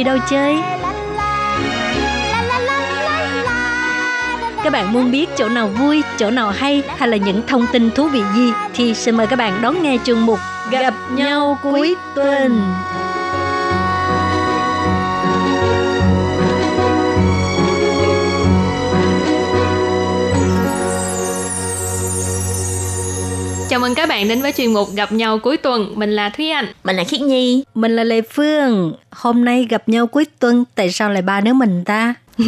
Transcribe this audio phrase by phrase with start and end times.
[0.00, 0.56] đi đâu chơi?
[4.64, 7.90] Các bạn muốn biết chỗ nào vui, chỗ nào hay hay là những thông tin
[7.90, 10.38] thú vị gì thì xin mời các bạn đón nghe chương mục
[10.70, 12.62] Gặp nhau cuối tuần.
[23.70, 25.92] Chào mừng các bạn đến với chuyên mục Gặp nhau cuối tuần.
[25.96, 26.66] Mình là Thúy Anh.
[26.84, 27.64] Mình là Khiết Nhi.
[27.74, 28.94] Mình là Lê Phương.
[29.10, 32.14] Hôm nay gặp nhau cuối tuần, tại sao lại ba đứa mình ta?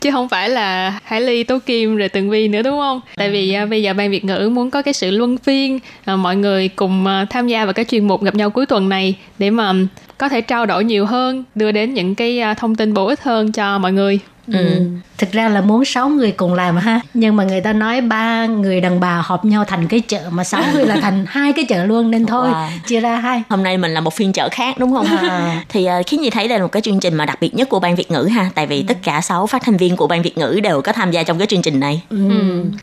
[0.00, 3.00] Chứ không phải là Hải Ly, Tố Kim rồi Tường Vi nữa đúng không?
[3.16, 6.16] Tại vì à, bây giờ ban Việt ngữ muốn có cái sự luân phiên, à,
[6.16, 9.14] mọi người cùng à, tham gia vào cái chuyên mục gặp nhau cuối tuần này
[9.38, 9.72] để mà
[10.18, 13.22] có thể trao đổi nhiều hơn, đưa đến những cái à, thông tin bổ ích
[13.22, 14.20] hơn cho mọi người.
[14.52, 14.80] Ừ.
[15.18, 18.46] Thực ra là muốn sáu người cùng làm ha Nhưng mà người ta nói ba
[18.46, 21.64] người đàn bà họp nhau thành cái chợ Mà sáu người là thành hai cái
[21.68, 22.68] chợ luôn Nên thôi Wow.
[22.86, 25.06] chia ra hai Hôm nay mình là một phiên chợ khác đúng không?
[25.06, 25.62] À.
[25.68, 27.68] Thì uh, Khiết Nhi thấy đây là một cái chương trình mà đặc biệt nhất
[27.68, 28.50] của Ban Việt ngữ ha.
[28.54, 31.10] Tại vì tất cả 6 phát thanh viên của Ban Việt ngữ đều có tham
[31.10, 32.02] gia trong cái chương trình này.
[32.10, 32.16] ừ.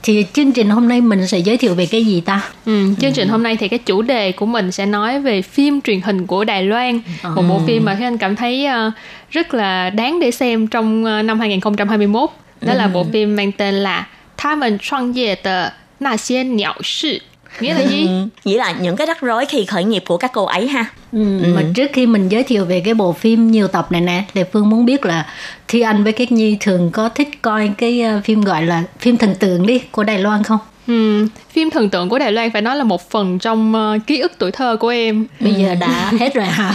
[0.03, 2.41] Thì chương trình hôm nay mình sẽ giới thiệu về cái gì ta?
[2.65, 5.81] Ừ, chương trình hôm nay thì cái chủ đề của mình sẽ nói về phim
[5.81, 6.99] truyền hình của Đài Loan
[7.35, 8.91] một bộ phim mà Thế Anh cảm thấy ờ,
[9.31, 12.30] rất là đáng để xem trong ờ, năm 2021.
[12.61, 12.89] Đó là ừ.
[12.94, 17.20] bộ phim mang tên là Tha mình Trang Ye de Na Xie Niao Shi.
[17.59, 17.87] Nghĩa là ừ.
[17.89, 18.09] gì?
[18.45, 20.86] Nghĩa là những cái rắc rối khi khởi nghiệp của các cô ấy ha.
[21.11, 21.42] Ừ.
[21.43, 21.54] Ừ.
[21.55, 24.43] Mà trước khi mình giới thiệu về cái bộ phim nhiều tập này nè, Lê
[24.43, 25.26] Phương muốn biết là
[25.67, 29.17] Thi Anh với Kết Nhi thường có thích coi cái ờ, phim gọi là phim
[29.17, 30.60] thần tượng đi của Đài Loan không?
[30.87, 34.20] Ừ, phim thần tượng của Đài Loan phải nói là một phần trong ờ, ký
[34.20, 36.73] ức tuổi thơ của em Bây giờ đã hết rồi hả?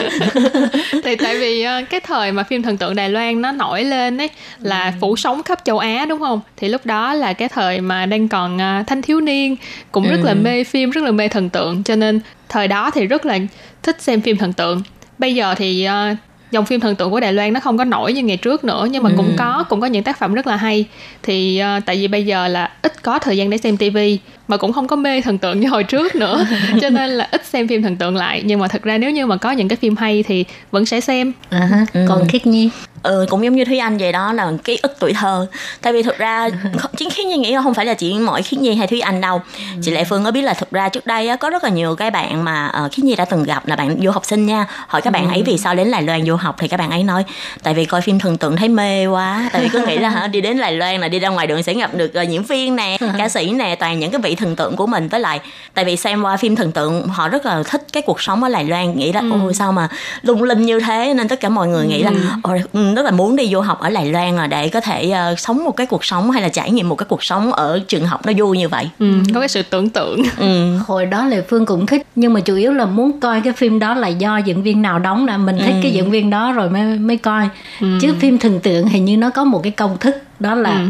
[1.05, 4.19] thì tại vì ờ, cái thời mà phim thần tượng Đài Loan nó nổi lên
[4.19, 4.31] ấy
[4.61, 6.41] là phủ sóng khắp châu Á đúng không?
[6.57, 9.57] Thì lúc đó là cái thời mà đang còn ờ, thanh thiếu niên
[9.93, 13.07] cũng rất là mê phim, rất là mê thần tượng cho nên thời đó thì
[13.07, 13.39] rất là
[13.83, 14.83] thích xem phim thần tượng.
[15.19, 16.15] Bây giờ thì ờ,
[16.53, 18.87] dòng phim thần tượng của Đài Loan nó không có nổi như ngày trước nữa
[18.91, 20.85] nhưng mà cũng có cũng có những tác phẩm rất là hay.
[21.23, 24.19] Thì ờ, tại vì bây giờ là ít có thời gian để xem tivi
[24.49, 26.47] mà cũng không có mê thần tượng như hồi trước nữa.
[26.81, 28.43] Cho nên là ít xem phim thần tượng lại.
[28.45, 31.01] Nhưng mà thật ra nếu như mà có những cái phim hay thì vẫn sẽ
[31.01, 31.33] xem.
[31.51, 31.87] À, ha.
[32.09, 32.71] Còn Kết Nhi?
[33.03, 35.47] Ừ, cũng giống như Thúy Anh vậy đó là ký ức tuổi thơ.
[35.83, 36.49] Tại vì thực ra
[36.97, 39.21] chính Khiết Nhi nghĩ là không phải là chỉ mỗi Khiết Nhi hay Thúy Anh
[39.21, 39.43] đâu.
[39.83, 41.95] Chị Lệ Phương có biết là thực ra trước đây á, có rất là nhiều
[41.95, 44.67] cái bạn mà uh, Khiết Nhi đã từng gặp là bạn du học sinh nha.
[44.87, 47.03] Hỏi các bạn ấy vì sao đến Đài Loan du học thì các bạn ấy
[47.03, 47.25] nói
[47.63, 49.51] tại vì coi phim thần tượng thấy mê quá.
[49.53, 51.63] Tại vì cứ nghĩ là hả đi đến Đài Loan là đi ra ngoài đường
[51.63, 54.57] sẽ gặp được uh, diễn viên nè ca sĩ nè toàn những cái vị thần
[54.57, 55.09] tượng của mình.
[55.09, 55.41] Với lại
[55.75, 58.49] tại vì xem qua phim thần tượng họ rất là thích cái cuộc sống ở
[58.49, 59.89] Đài Loan nghĩ là ôi sao mà
[60.23, 61.15] lung linh như thế?
[61.17, 62.11] Nên tất cả mọi người nghĩ là
[62.43, 65.11] ôi, ừ, rất là muốn đi du học ở Đài Loan là để có thể
[65.11, 67.81] ờ, sống một cái cuộc sống hay là trải nghiệm một cái cuộc sống ở
[67.89, 68.91] trường học nó vui như vậy.
[68.99, 70.23] Ừ, có cái sự tưởng tượng.
[70.39, 70.77] Ừ.
[70.87, 73.79] Hồi đó Lê Phương cũng thích Nhưng mà chủ yếu là muốn coi cái phim
[73.79, 76.71] đó là do diễn viên nào đóng nè Mình thích cái diễn viên đó rồi
[76.71, 77.49] mới mới coi.
[77.81, 80.87] Chứ phim thần tượng hình như nó có một cái công thức Đó là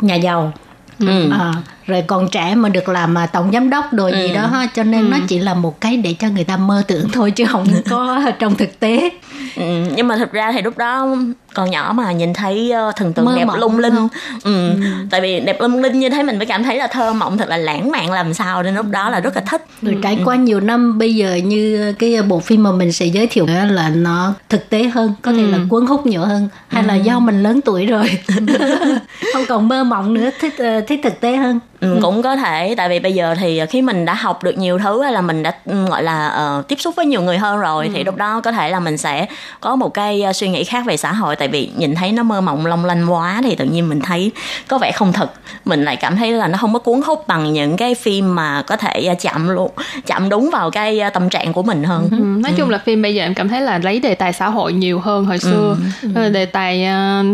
[0.00, 0.52] nhà giàu.
[0.98, 1.30] Ừ.
[1.30, 1.52] À,
[1.86, 4.82] rồi còn trẻ mà được làm mà tổng giám đốc đồ gì đó ha cho
[4.82, 7.66] nên nó chỉ là một cái để cho người ta mơ tưởng thôi chứ không
[7.90, 9.10] có trong thực tế.
[9.56, 11.16] Ừ, nhưng mà thực ra thì lúc đó
[11.56, 13.94] còn nhỏ mà nhìn thấy ờ, thần tượng Mơ đẹp mộng, lung linh.
[13.94, 14.08] không?
[14.44, 14.70] ừ.
[15.10, 17.48] tại vì đẹp lung linh như thế mình mới cảm thấy là thơ mộng thật
[17.48, 19.64] là lãng mạn làm sao nên lúc đó là rất là thích.
[19.82, 23.26] Rồi trải qua nhiều năm bây giờ như cái bộ phim mà mình sẽ giới
[23.26, 26.94] thiệu là nó thực tế hơn có thể là cuốn hút nhiều hơn hay là
[26.94, 28.10] do mình lớn tuổi rồi.
[29.32, 31.60] Không còn mơ mộng nữa thích ờ, thích thực tế hơn.
[31.80, 32.74] Ừ, cũng có thể.
[32.76, 35.42] Tại vì bây giờ thì khi mình đã học được nhiều thứ hay là mình
[35.42, 38.40] đã ừ, gọi là ờ, tiếp xúc với nhiều người hơn rồi thì lúc đó
[38.40, 39.26] có thể là mình sẽ
[39.60, 41.36] có một cái suy nghĩ khác về xã hội.
[41.36, 44.30] Tại vì nhìn thấy nó mơ mộng long lanh quá thì tự nhiên mình thấy
[44.68, 45.32] có vẻ không thật.
[45.64, 48.62] Mình lại cảm thấy là nó không có cuốn hút bằng những cái phim mà
[48.62, 49.70] có thể ờ, chạm luôn
[50.06, 52.08] chạm đúng vào cái ờ, tâm trạng của mình hơn.
[52.10, 54.48] Ừ, nói chung là phim bây giờ em cảm thấy là lấy đề tài xã
[54.48, 55.76] hội nhiều hơn hồi xưa.
[56.14, 57.24] Ờ, đề tài ờ,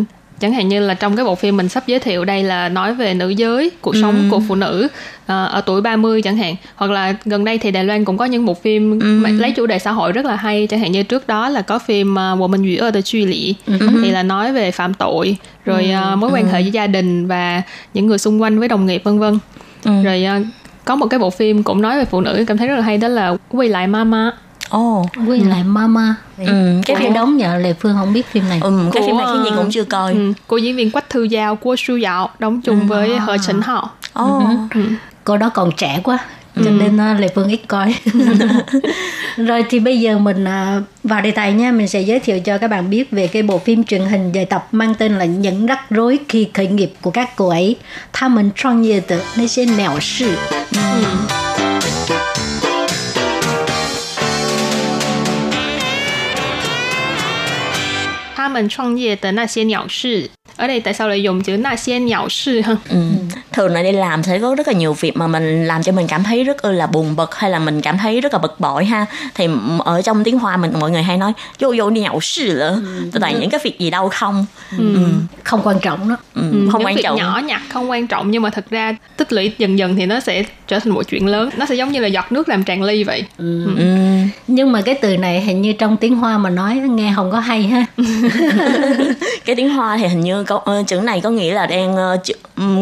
[0.43, 2.95] chẳng hạn như là trong cái bộ phim mình sắp giới thiệu đây là nói
[2.95, 4.25] về nữ giới cuộc sống ừ.
[4.31, 4.89] của phụ nữ
[5.27, 8.25] à, ở tuổi 30 chẳng hạn hoặc là gần đây thì Đài Loan cũng có
[8.25, 9.27] những bộ phim ừ.
[9.39, 11.79] lấy chủ đề xã hội rất là hay chẳng hạn như trước đó là có
[11.79, 13.89] phim Wo Minh Dữ ở The Truy Lị ừ.
[14.03, 15.93] thì là nói về phạm tội rồi ừ.
[15.93, 16.63] Ờ, mối quan hệ ừ.
[16.63, 17.63] với gia đình và
[17.95, 19.39] những người xung quanh với đồng nghiệp vân vân
[19.85, 19.91] ừ.
[20.05, 20.41] rồi ờ,
[20.85, 22.99] có một cái bộ phim cũng nói về phụ nữ cảm thấy rất là hay
[22.99, 24.33] đó là quay lại mama
[24.77, 25.07] Oh.
[25.17, 25.69] Với lại ừ.
[25.69, 26.15] Mama.
[26.39, 28.61] Ừ, cái phim đóng nhờ Lệ Phương không biết phim này.
[28.63, 30.13] Ừ, cái của, phim này khi nhìn cũng chưa coi.
[30.13, 32.87] Ừ, của diễn viên Quách Thư Giao của Su Dạo đóng chung ừ.
[32.87, 33.91] với Hờ Chỉnh Họ.
[34.23, 34.43] Oh.
[35.25, 36.19] Cô đó còn trẻ quá
[36.57, 36.71] cho ừ.
[36.71, 37.95] nên à, Lê Phương ít coi
[39.37, 42.59] rồi thì bây giờ mình à, vào đề tài nha mình sẽ giới thiệu cho
[42.59, 45.67] các bạn biết về cái bộ phim truyền hình dài tập mang tên là những
[45.67, 47.77] rắc rối khi khởi nghiệp của các cô ấy
[48.13, 50.37] tham mình trong nghiệp tự nên mèo sự
[50.75, 51.05] ừ.
[58.53, 60.29] 他们创业的那些鸟事。
[60.57, 62.97] Ở đây tại sao lại dùng chữ na xien nhạo sư hơn ừ.
[63.53, 66.07] thường là đi làm sẽ có rất là nhiều việc mà mình làm cho mình
[66.07, 68.85] cảm thấy rất là buồn bực hay là mình cảm thấy rất là bực bội
[68.85, 69.49] ha thì
[69.85, 73.19] ở trong tiếng hoa mình mọi người hay nói vô vô nhạo sư là ừ.
[73.21, 74.47] tại những cái việc gì đâu không
[74.79, 74.95] ừ.
[74.95, 75.07] Ừ.
[75.45, 76.43] không quan trọng đó ừ.
[76.53, 76.69] Ừ.
[76.73, 79.33] không những quan việc trọng nhỏ nhặt không quan trọng nhưng mà thật ra tích
[79.33, 82.01] lũy dần dần thì nó sẽ trở thành một chuyện lớn nó sẽ giống như
[82.01, 83.77] là giọt nước làm tràn ly vậy ừ.
[83.77, 83.85] Ừ.
[84.47, 87.41] nhưng mà cái từ này hình như trong tiếng hoa mà nói nghe không có
[87.41, 87.85] hay ha
[89.45, 92.19] cái tiếng hoa thì hình như câu ờ, chữ này có nghĩa là đang ờ,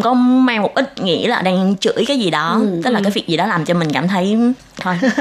[0.03, 3.03] có mang một ít nghĩa là đang chửi cái gì đó ừ, tức là ừ.
[3.03, 4.37] cái việc gì đó làm cho mình cảm thấy
[4.81, 4.95] thôi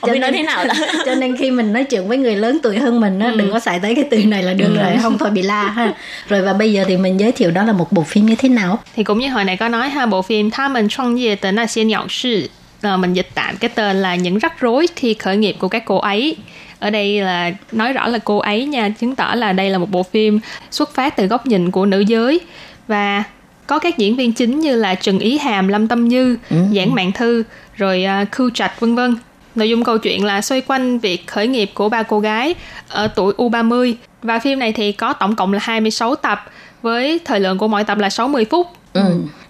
[0.00, 0.74] không biết nói thế nào đó.
[1.06, 3.36] cho nên khi mình nói chuyện với người lớn tuổi hơn mình á ừ.
[3.36, 4.76] đừng có xài tới cái từ này là được ừ.
[4.76, 5.94] rồi không thôi bị la ha
[6.28, 8.48] rồi và bây giờ thì mình giới thiệu đó là một bộ phim như thế
[8.48, 11.36] nào thì cũng như hồi nãy có nói ha bộ phim Tha mình trong về
[11.36, 12.48] tới là xin nhậu sự
[12.82, 15.82] ờ, mình dịch tạm cái tên là những rắc rối khi khởi nghiệp của các
[15.86, 16.36] cô ấy
[16.78, 19.90] ở đây là nói rõ là cô ấy nha chứng tỏ là đây là một
[19.90, 20.40] bộ phim
[20.70, 22.40] xuất phát từ góc nhìn của nữ giới
[22.88, 23.24] và
[23.66, 26.56] có các diễn viên chính như là Trần Ý Hàm, Lâm Tâm Như, ừ.
[26.76, 27.42] Giảng Mạng Thư,
[27.76, 29.16] rồi uh, Khưu Trạch vân vân.
[29.54, 32.54] Nội dung câu chuyện là xoay quanh việc khởi nghiệp của ba cô gái
[32.88, 36.44] ở tuổi U30 và phim này thì có tổng cộng là 26 tập
[36.82, 38.66] với thời lượng của mỗi tập là 60 phút.
[38.92, 39.02] Ừ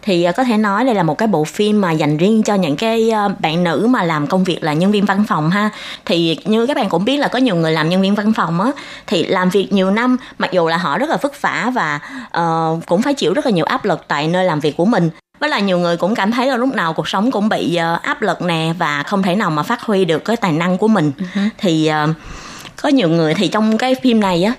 [0.07, 2.55] thì à, có thể nói đây là một cái bộ phim mà dành riêng cho
[2.55, 5.71] những cái à, bạn nữ mà làm công việc là nhân viên văn phòng ha
[6.05, 8.61] thì như các bạn cũng biết là có nhiều người làm nhân viên văn phòng
[8.61, 8.71] á
[9.07, 12.87] thì làm việc nhiều năm mặc dù là họ rất là vất vả và uh,
[12.87, 15.51] cũng phải chịu rất là nhiều áp lực tại nơi làm việc của mình với
[15.51, 18.23] là nhiều người cũng cảm thấy là lúc nào cuộc sống cũng bị uh, áp
[18.23, 21.13] lực nè và không thể nào mà phát huy được cái tài năng của mình
[21.19, 21.49] uh-huh.
[21.59, 22.17] thì uh,
[22.83, 24.53] có nhiều người thì trong cái phim này á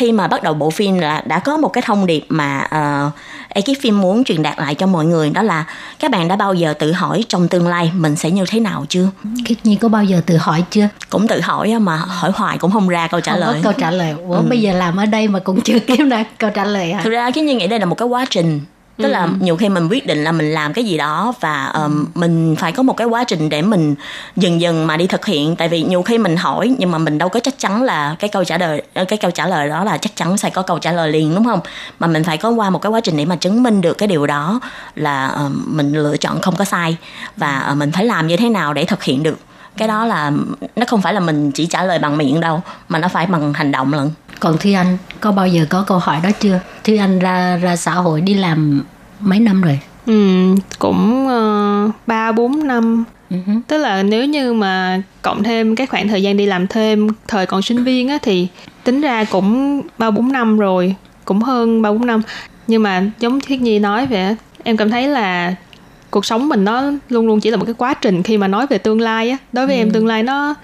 [0.00, 2.66] khi mà bắt đầu bộ phim là đã có một cái thông điệp mà
[3.06, 3.12] uh,
[3.48, 5.64] ekip phim muốn truyền đạt lại cho mọi người đó là
[5.98, 8.86] các bạn đã bao giờ tự hỏi trong tương lai mình sẽ như thế nào
[8.88, 9.08] chưa?
[9.44, 10.88] Kiết Nhi có bao giờ tự hỏi chưa?
[11.10, 13.54] Cũng tự hỏi mà hỏi hoài cũng không ra câu trả không lời.
[13.54, 14.14] có câu trả lời.
[14.26, 14.42] Ủa ừ.
[14.48, 17.00] bây giờ làm ở đây mà cũng chưa kiếm ra câu trả lời hả?
[17.02, 18.60] Thực ra Kiết Nhi nghĩ đây là một cái quá trình
[19.02, 19.12] tức ừ.
[19.12, 22.56] là nhiều khi mình quyết định là mình làm cái gì đó và um, mình
[22.58, 23.94] phải có một cái quá trình để mình
[24.36, 25.56] dần dần mà đi thực hiện.
[25.56, 28.30] Tại vì nhiều khi mình hỏi nhưng mà mình đâu có chắc chắn là cái
[28.30, 30.78] câu trả lời ờ, cái câu trả lời đó là chắc chắn sẽ có câu
[30.78, 31.60] trả lời liền đúng không?
[31.98, 34.08] Mà mình phải có qua một cái quá trình để mà chứng minh được cái
[34.08, 34.60] điều đó
[34.94, 36.96] là um, mình lựa chọn không có sai
[37.36, 39.38] và uh, mình phải làm như thế nào để thực hiện được
[39.76, 40.32] cái đó là
[40.76, 43.52] nó không phải là mình chỉ trả lời bằng miệng đâu mà nó phải bằng
[43.52, 46.60] hành động lận còn Thi Anh có bao giờ có câu hỏi đó chưa?
[46.84, 48.82] Thi Anh ra ra xã hội đi làm
[49.20, 49.80] mấy năm rồi?
[50.06, 53.04] Ừ, cũng ờ, ba uh, bốn năm.
[53.30, 53.60] Uh-huh.
[53.66, 57.46] Tức là nếu như mà cộng thêm cái khoảng thời gian đi làm thêm thời
[57.46, 58.48] còn sinh viên á thì
[58.84, 62.22] tính ra cũng ba bốn năm rồi, cũng hơn ba bốn năm.
[62.66, 64.34] Nhưng mà giống Thiết Nhi nói về
[64.64, 65.54] em cảm thấy là
[66.10, 68.66] cuộc sống mình nó luôn luôn chỉ là một cái quá trình khi mà nói
[68.66, 69.80] về tương lai á đối với ừ.
[69.80, 70.54] em tương lai nó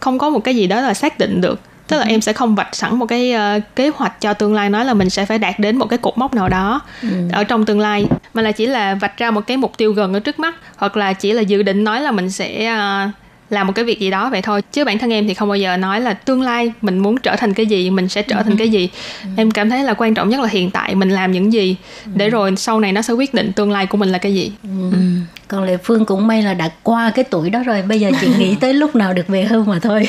[0.00, 2.08] không có một cái gì đó là xác định được tức là ừ.
[2.08, 4.94] em sẽ không vạch sẵn một cái uh, kế hoạch cho tương lai nói là
[4.94, 7.08] mình sẽ phải đạt đến một cái cột mốc nào đó ừ.
[7.32, 10.14] ở trong tương lai mà là chỉ là vạch ra một cái mục tiêu gần
[10.14, 13.10] ở trước mắt hoặc là chỉ là dự định nói là mình sẽ uh,
[13.50, 14.62] làm một cái việc gì đó vậy thôi.
[14.72, 17.36] Chứ bản thân em thì không bao giờ nói là tương lai mình muốn trở
[17.36, 18.88] thành cái gì mình sẽ trở thành cái gì.
[19.22, 19.28] Ừ.
[19.36, 21.76] em cảm thấy là quan trọng nhất là hiện tại mình làm những gì
[22.14, 24.52] để rồi sau này nó sẽ quyết định tương lai của mình là cái gì.
[24.62, 24.98] Ừ
[25.48, 28.28] còn lệ phương cũng may là đã qua cái tuổi đó rồi bây giờ chỉ
[28.38, 30.08] nghĩ tới lúc nào được về hưu mà thôi.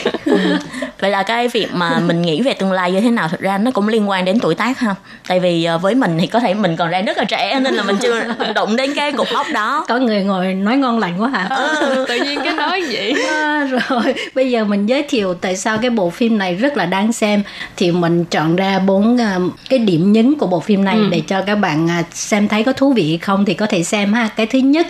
[0.99, 3.57] Vậy là cái việc mà mình nghĩ về tương lai như thế nào thực ra
[3.57, 4.95] nó cũng liên quan đến tuổi tác ha.
[5.27, 7.73] Tại vì ờ, với mình thì có thể mình còn đang rất là trẻ nên
[7.73, 8.23] là mình chưa
[8.55, 9.85] động đến cái cục mốc đó.
[9.87, 11.47] Có người ngồi nói ngon lành quá hả?
[11.49, 13.13] Ừ, tự nhiên cái nói vậy.
[13.29, 16.85] À, rồi bây giờ mình giới thiệu tại sao cái bộ phim này rất là
[16.85, 17.43] đáng xem.
[17.77, 21.07] Thì mình chọn ra bốn uh, cái điểm nhấn của bộ phim này ừ.
[21.11, 24.13] để cho các bạn uh, xem thấy có thú vị không thì có thể xem
[24.13, 24.29] ha.
[24.35, 24.87] Cái thứ nhất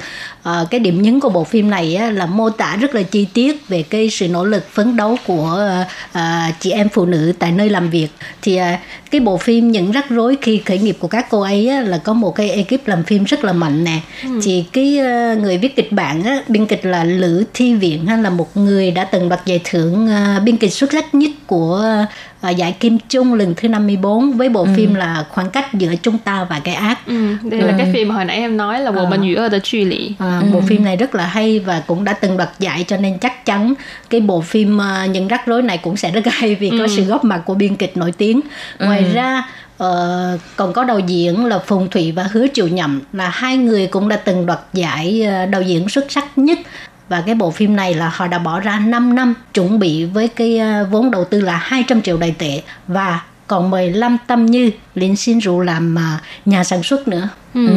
[0.48, 3.28] à, cái điểm nhấn của bộ phim này á, là mô tả rất là chi
[3.34, 5.70] tiết về cái sự nỗ lực phấn đấu của
[6.12, 8.08] à, chị em phụ nữ tại nơi làm việc
[8.42, 8.80] thì à,
[9.12, 11.98] cái bộ phim những rắc rối khi khởi nghiệp của các cô ấy á, là
[11.98, 14.40] có một cái ekip làm phim rất là mạnh nè ừ.
[14.44, 18.18] thì cái uh, người viết kịch bản á, biên kịch là lữ thi viện ha
[18.18, 22.06] là một người đã từng đoạt giải thưởng uh, biên kịch xuất sắc nhất của
[22.50, 24.70] uh, giải Kim Trung lần thứ 54 với bộ ừ.
[24.76, 27.08] phim là khoảng cách giữa chúng ta và cái ác.
[27.08, 27.76] Ừ, đây là ừ.
[27.78, 30.16] cái phim hồi nãy em nói là bộ mình ủy ở truy lý.
[30.20, 30.48] À, ừ.
[30.54, 33.46] Bộ phim này rất là hay và cũng đã từng đoạt giải cho nên chắc
[33.46, 33.74] chắn
[34.10, 36.78] cái bộ phim uh, những rắc rối này cũng sẽ rất hay vì ừ.
[36.80, 38.42] có sự góp mặt của biên kịch nổi tiếng.
[38.80, 39.14] Ngoài ừ.
[39.14, 39.44] ra
[39.84, 43.88] Uh, còn có đạo diễn là Phùng Thủy và Hứa Triệu Nhậm là hai người
[43.88, 46.60] cũng đã từng đoạt giải đạo diễn xuất sắc nhất
[47.10, 50.28] và cái bộ phim này là họ đã bỏ ra 5 năm chuẩn bị với
[50.28, 54.46] cái ờ, vốn đầu tư là 200 triệu đại tệ và còn mời Lâm Tâm
[54.46, 57.30] Như lên xin rượu làm uh, nhà sản xuất nữa.
[57.54, 57.68] Ừ.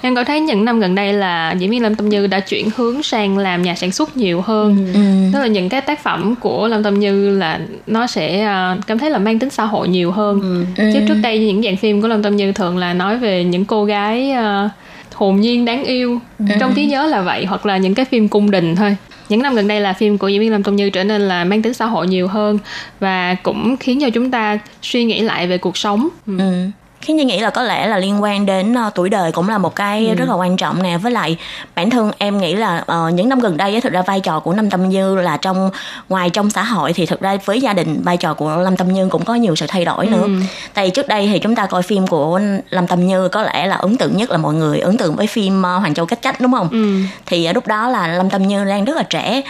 [0.00, 2.68] Em có thấy những năm gần đây là diễn viên Lâm Tâm Như đã chuyển
[2.76, 4.92] hướng sang làm nhà sản xuất nhiều hơn.
[4.94, 5.00] Ừ.
[5.32, 8.98] Tức là những cái tác phẩm của Lâm Tâm Như là nó sẽ uh, cảm
[8.98, 10.66] thấy là mang tính xã hội nhiều hơn.
[10.76, 10.84] Ừ.
[10.94, 13.64] Chứ trước đây những dạng phim của Lâm Tâm Như thường là nói về những
[13.64, 14.70] cô gái uh,
[15.16, 16.20] hồn nhiên đáng yêu.
[16.38, 16.44] Ừ.
[16.60, 18.96] Trong trí nhớ là vậy hoặc là những cái phim cung đình thôi
[19.28, 21.44] những năm gần đây là phim của diễn viên Lâm Tông Như trở nên là
[21.44, 22.58] mang tính xã hội nhiều hơn
[23.00, 26.08] và cũng khiến cho chúng ta suy nghĩ lại về cuộc sống.
[26.26, 26.38] Ừ.
[26.38, 26.66] ừ
[27.06, 29.58] khiến như nghĩ là có lẽ là liên quan đến uh, tuổi đời cũng là
[29.58, 30.14] một cái ừ.
[30.14, 31.36] rất là quan trọng nè với lại
[31.74, 34.40] bản thân em nghĩ là uh, những năm gần đây á thực ra vai trò
[34.40, 35.70] của Lâm Tâm Như là trong
[36.08, 38.92] ngoài trong xã hội thì thực ra với gia đình vai trò của Lâm Tâm
[38.92, 40.22] Như cũng có nhiều sự thay đổi nữa.
[40.22, 40.30] Ừ.
[40.74, 43.76] Tại trước đây thì chúng ta coi phim của Lâm Tâm Như có lẽ là
[43.76, 46.40] ấn tượng nhất là mọi người ấn tượng với phim uh, Hoàng Châu Cách Cách
[46.40, 46.68] đúng không?
[46.72, 47.00] Ừ.
[47.26, 49.42] Thì uh, lúc đó là Lâm Tâm Như đang rất là trẻ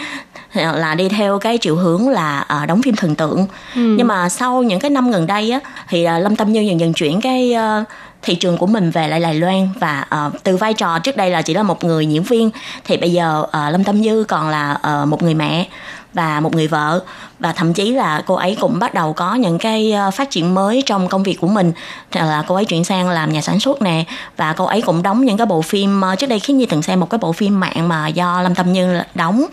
[0.57, 3.47] là đi theo cái chiều hướng là uh, đóng phim thần tượng.
[3.75, 3.81] Ừ.
[3.97, 5.59] nhưng mà sau những cái năm gần đây á
[5.89, 7.87] thì uh, lâm tâm như dần dần chuyển cái uh,
[8.21, 11.29] thị trường của mình về lại Đài Loan và uh, từ vai trò trước đây
[11.29, 12.49] là chỉ là một người diễn viên
[12.85, 15.67] thì bây giờ uh, Lâm Tâm Như còn là uh, một người mẹ
[16.13, 17.01] và một người vợ.
[17.39, 20.83] Và thậm chí là cô ấy cũng bắt đầu có những cái phát triển mới
[20.85, 21.71] trong công việc của mình.
[22.13, 24.03] Là cô ấy chuyển sang làm nhà sản xuất nè
[24.37, 26.99] và cô ấy cũng đóng những cái bộ phim trước đây khiến Nhi từng xem
[26.99, 29.45] một cái bộ phim mạng mà do Lâm Tâm Như đóng.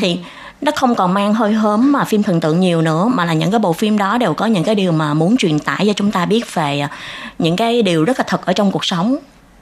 [0.00, 3.24] Thì ừ nó không còn mang hơi hớm mà phim thần tượng nhiều nữa mà
[3.24, 5.86] là những cái bộ phim đó đều có những cái điều mà muốn truyền tải
[5.86, 6.88] cho chúng ta biết về à,
[7.38, 9.16] những cái điều rất là thật ở trong cuộc sống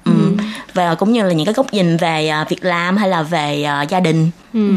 [0.04, 0.12] ừ.
[0.14, 0.44] Ừ.
[0.74, 3.66] và cũng như là những cái góc nhìn về à, việc làm hay là về
[3.82, 4.70] uh, gia đình ừ.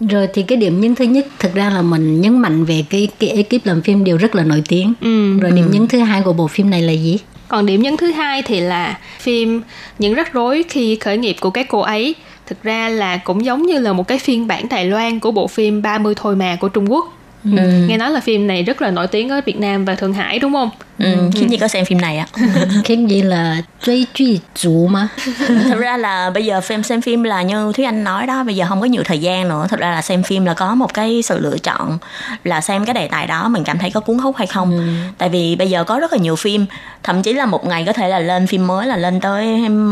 [0.00, 0.06] Ừ.
[0.06, 3.08] rồi thì cái điểm nhấn thứ nhất thực ra là mình nhấn mạnh về cái
[3.18, 5.38] cái ekip làm phim đều rất là nổi tiếng ừ.
[5.38, 5.72] rồi điểm ừ.
[5.72, 7.18] nhấn thứ hai của bộ phim này là gì
[7.48, 9.62] còn điểm nhấn thứ hai thì là phim
[9.98, 12.14] những rắc rối khi khởi nghiệp của các cô ấy
[12.46, 15.46] thực ra là cũng giống như là một cái phiên bản Đài Loan của bộ
[15.46, 17.12] phim 30 thôi mà của Trung Quốc.
[17.44, 17.86] Ừ.
[17.88, 20.38] Nghe nói là phim này rất là nổi tiếng ở Việt Nam và Thượng Hải
[20.38, 20.70] đúng không?
[20.98, 22.26] Ừ, khiến gì có xem phim này ạ?
[22.84, 25.08] khiến gì là truy truy chủ mà.
[25.48, 28.56] Thật ra là bây giờ phim xem phim là như Thúy Anh nói đó, bây
[28.56, 29.66] giờ không có nhiều thời gian nữa.
[29.70, 31.98] Thật ra là xem phim là có một cái sự lựa chọn
[32.44, 34.70] là xem cái đề tài đó mình cảm thấy có cuốn hút hay không.
[34.70, 34.84] Ừ.
[35.18, 36.66] Tại vì bây giờ có rất là nhiều phim,
[37.02, 39.46] thậm chí là một ngày có thể là lên phim mới là lên tới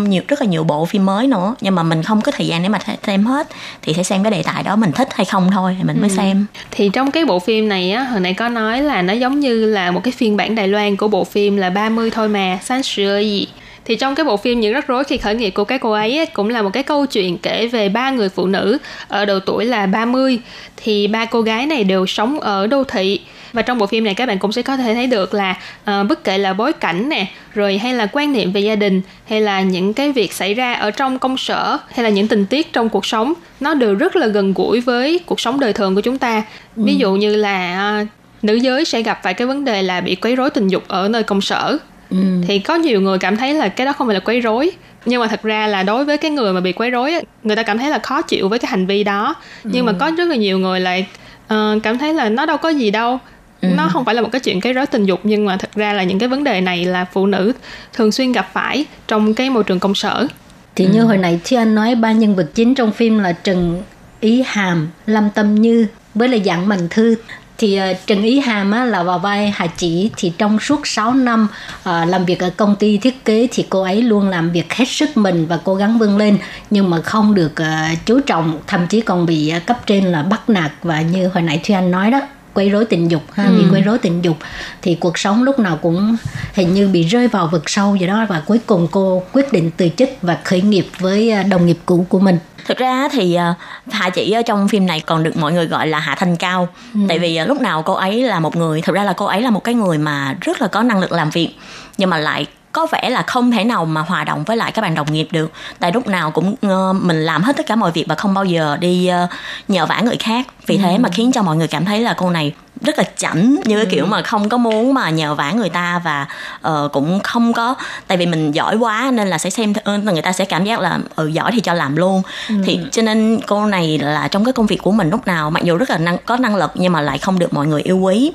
[0.08, 2.62] nhiều rất là nhiều bộ phim mới nữa, nhưng mà mình không có thời gian
[2.62, 3.48] để mà xem hết
[3.82, 6.10] thì sẽ xem cái đề tài đó mình thích hay không thôi thì mình mới
[6.10, 6.16] ừ.
[6.16, 6.46] xem.
[6.70, 9.66] Thì trong cái bộ phim này á, hồi nãy có nói là nó giống như
[9.66, 12.82] là một cái phiên bản Đài Loan của bộ phim là 30 thôi mà, sáng
[12.82, 13.46] sửa gì
[13.84, 16.16] thì trong cái bộ phim những rắc rối khi khởi nghiệp của các cô ấy,
[16.16, 19.40] ấy cũng là một cái câu chuyện kể về ba người phụ nữ ở độ
[19.40, 20.38] tuổi là 30
[20.76, 23.20] thì ba cô gái này đều sống ở đô thị.
[23.52, 25.50] Và trong bộ phim này các bạn cũng sẽ có thể thấy được là
[25.82, 29.00] uh, bất kể là bối cảnh nè rồi hay là quan niệm về gia đình
[29.28, 32.46] hay là những cái việc xảy ra ở trong công sở hay là những tình
[32.46, 35.94] tiết trong cuộc sống nó đều rất là gần gũi với cuộc sống đời thường
[35.94, 36.42] của chúng ta.
[36.76, 36.96] Ví ừ.
[36.98, 38.08] dụ như là uh,
[38.44, 41.08] nữ giới sẽ gặp phải cái vấn đề là bị quấy rối tình dục ở
[41.08, 41.78] nơi công sở
[42.10, 42.16] ừ.
[42.46, 44.70] thì có nhiều người cảm thấy là cái đó không phải là quấy rối
[45.06, 47.62] nhưng mà thật ra là đối với cái người mà bị quấy rối người ta
[47.62, 49.34] cảm thấy là khó chịu với cái hành vi đó
[49.64, 49.92] nhưng ừ.
[49.92, 51.06] mà có rất là nhiều người lại
[51.54, 53.18] uh, cảm thấy là nó đâu có gì đâu
[53.60, 53.68] ừ.
[53.76, 55.92] nó không phải là một cái chuyện cái rối tình dục nhưng mà thật ra
[55.92, 57.52] là những cái vấn đề này là phụ nữ
[57.92, 60.26] thường xuyên gặp phải trong cái môi trường công sở
[60.74, 61.06] thì như ừ.
[61.06, 63.82] hồi nãy khi anh nói ba nhân vật chính trong phim là trần
[64.20, 67.16] ý hàm lâm tâm như với lại dạng mạnh thư
[67.58, 70.10] thì uh, Trần Ý Hàm á, là vào vai Hà Chỉ.
[70.16, 73.82] Thì trong suốt 6 năm uh, làm việc ở công ty thiết kế thì cô
[73.82, 76.38] ấy luôn làm việc hết sức mình và cố gắng vươn lên
[76.70, 80.22] nhưng mà không được uh, chú trọng thậm chí còn bị uh, cấp trên là
[80.22, 82.20] bắt nạt và như hồi nãy Thuy Anh nói đó
[82.54, 83.58] quấy rối tình dục ha ừ.
[83.58, 84.36] bị quấy rối tình dục
[84.82, 86.16] thì cuộc sống lúc nào cũng
[86.54, 89.70] hình như bị rơi vào vực sâu vậy đó và cuối cùng cô quyết định
[89.76, 93.92] từ chức và khởi nghiệp với đồng nghiệp cũ của mình thực ra thì uh,
[93.92, 96.68] hạ chỉ ở trong phim này còn được mọi người gọi là hạ thanh cao
[96.94, 97.00] ừ.
[97.08, 99.42] tại vì uh, lúc nào cô ấy là một người thực ra là cô ấy
[99.42, 101.54] là một cái người mà rất là có năng lực làm việc
[101.98, 104.82] nhưng mà lại có vẻ là không thể nào mà hòa đồng với lại các
[104.82, 107.90] bạn đồng nghiệp được tại lúc nào cũng uh, mình làm hết tất cả mọi
[107.92, 109.30] việc và không bao giờ đi uh,
[109.68, 110.80] nhờ vả người khác vì ừ.
[110.82, 112.52] thế mà khiến cho mọi người cảm thấy là cô này
[112.84, 113.90] rất là chảnh như cái ừ.
[113.90, 116.26] kiểu mà không có muốn mà nhờ vả người ta và
[116.68, 117.74] uh, cũng không có
[118.06, 120.98] tại vì mình giỏi quá nên là sẽ xem người ta sẽ cảm giác là
[121.16, 122.54] ừ giỏi thì cho làm luôn ừ.
[122.64, 125.64] thì cho nên cô này là trong cái công việc của mình lúc nào mặc
[125.64, 127.98] dù rất là năng có năng lực nhưng mà lại không được mọi người yêu
[127.98, 128.32] quý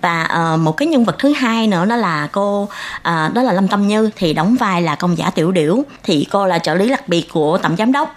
[0.00, 2.68] và uh, một cái nhân vật thứ hai nữa đó là cô uh,
[3.04, 6.46] đó là lâm tâm như thì đóng vai là công giả tiểu điểu thì cô
[6.46, 8.16] là trợ lý đặc biệt của tổng giám đốc